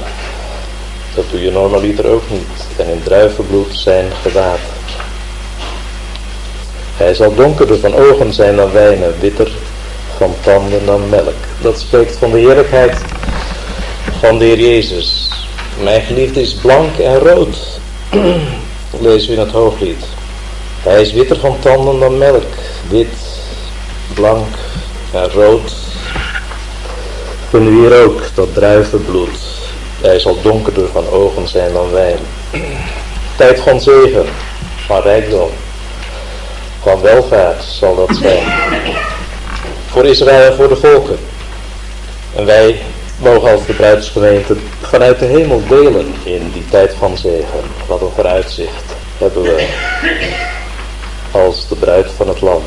Dat 1.15 1.25
doe 1.31 1.43
je 1.43 1.51
normaliter 1.51 2.07
ook 2.07 2.31
niet. 2.31 2.67
En 2.77 2.89
in 2.89 3.03
druivenbloed 3.03 3.75
zijn 3.75 4.07
gewaad. 4.23 4.59
Hij 6.97 7.15
zal 7.15 7.35
donkerder 7.35 7.79
van 7.79 7.95
ogen 7.95 8.33
zijn 8.33 8.57
dan 8.57 8.73
wijn 8.73 9.03
en 9.03 9.15
witter 9.21 9.51
van 10.17 10.35
tanden 10.41 10.87
dan 10.87 11.09
melk. 11.09 11.35
Dat 11.61 11.81
spreekt 11.81 12.17
van 12.17 12.31
de 12.31 12.39
heerlijkheid 12.39 12.99
van 14.21 14.39
de 14.39 14.45
Heer 14.45 14.59
Jezus. 14.61 15.31
Mijn 15.83 16.03
geliefde 16.03 16.41
is 16.41 16.55
blank 16.55 16.97
en 16.97 17.19
rood. 17.19 17.81
Lezen 19.01 19.29
we 19.29 19.35
in 19.35 19.41
het 19.41 19.51
hooglied. 19.51 20.05
Hij 20.89 21.01
is 21.01 21.13
witter 21.13 21.39
van 21.39 21.59
tanden 21.59 22.01
dan 22.01 22.19
melk. 22.19 22.43
Wit, 22.89 23.09
blank 24.15 24.57
en 25.13 25.31
rood. 25.31 25.73
We 27.51 27.59
hier 27.61 28.05
ook 28.05 28.23
dat 28.35 28.55
druivenbloed. 28.55 29.39
Hij 30.01 30.19
zal 30.19 30.41
donkerder 30.43 30.89
van 30.93 31.09
ogen 31.09 31.49
zijn 31.49 31.73
dan 31.73 31.91
wijn. 31.91 32.19
Tijd 33.37 33.61
van 33.61 33.81
zegen, 33.81 34.27
van 34.87 35.03
rijkdom, 35.03 35.51
van 36.83 37.01
welvaart 37.01 37.63
zal 37.63 37.97
dat 37.97 38.17
zijn. 38.17 38.45
Voor 39.91 40.05
Israël 40.05 40.51
en 40.51 40.57
voor 40.57 40.69
de 40.69 40.77
volken. 40.77 41.19
En 42.37 42.47
wij 42.47 42.83
mogen 43.19 43.51
als 43.51 43.67
de 43.67 43.73
bruidsgemeente 43.73 44.57
vanuit 44.81 45.19
de 45.19 45.27
hemel 45.27 45.63
delen 45.69 46.15
in 46.25 46.51
die 46.53 46.65
tijd 46.71 46.95
van 46.99 47.17
zegen. 47.17 47.61
Wat 47.87 48.01
een 48.01 48.13
vooruitzicht 48.15 48.85
hebben 49.19 49.43
we 49.43 49.67
als 51.31 51.69
de 51.69 51.75
bruid 51.75 52.11
van 52.17 52.29
het 52.29 52.41
lam. 52.41 52.63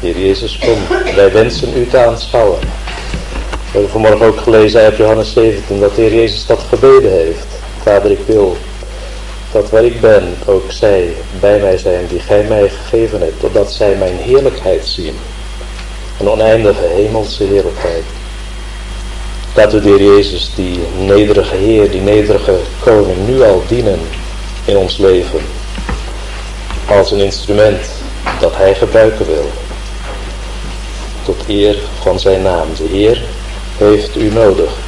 Heer 0.00 0.18
Jezus, 0.18 0.58
kom. 0.58 0.78
Wij 1.14 1.32
wensen 1.32 1.76
u 1.76 1.86
te 1.86 1.98
aanschouwen. 1.98 2.58
We 2.58 3.72
hebben 3.72 3.90
vanmorgen 3.90 4.26
ook 4.26 4.40
gelezen 4.40 4.80
uit 4.80 4.96
Johannes 4.96 5.32
17 5.32 5.80
dat 5.80 5.94
de 5.94 6.02
Heer 6.02 6.14
Jezus 6.14 6.46
dat 6.46 6.60
gebeden 6.68 7.10
heeft. 7.10 7.46
Vader, 7.82 8.10
ik 8.10 8.20
wil 8.26 8.56
dat 9.52 9.70
waar 9.70 9.84
ik 9.84 10.00
ben 10.00 10.34
ook 10.46 10.72
zij 10.72 11.14
bij 11.40 11.58
mij 11.58 11.78
zijn 11.78 12.06
die 12.06 12.20
gij 12.20 12.44
mij 12.48 12.68
gegeven 12.68 13.20
hebt, 13.20 13.40
totdat 13.40 13.72
zij 13.72 13.94
mijn 13.98 14.16
heerlijkheid 14.16 14.86
zien. 14.86 15.14
Een 16.20 16.28
oneindige 16.28 16.86
hemelse 16.94 17.44
heerlijkheid. 17.44 18.04
Laten 19.54 19.78
we 19.78 19.84
de 19.84 19.88
Heer 19.88 20.14
Jezus, 20.14 20.52
die 20.54 20.78
nederige 20.98 21.56
Heer, 21.56 21.90
die 21.90 22.00
nederige 22.00 22.58
Koning, 22.80 23.26
nu 23.26 23.42
al 23.42 23.62
dienen 23.68 23.98
in 24.64 24.76
ons 24.76 24.96
leven. 24.96 25.40
Als 26.88 27.10
een 27.10 27.20
instrument 27.20 27.86
dat 28.40 28.56
Hij 28.56 28.74
gebruiken 28.74 29.26
wil. 29.26 29.50
Tot 31.24 31.44
eer 31.48 31.76
van 32.00 32.20
zijn 32.20 32.42
naam. 32.42 32.68
De 32.76 32.84
Heer 32.84 33.22
heeft 33.78 34.16
u 34.16 34.32
nodig. 34.32 34.85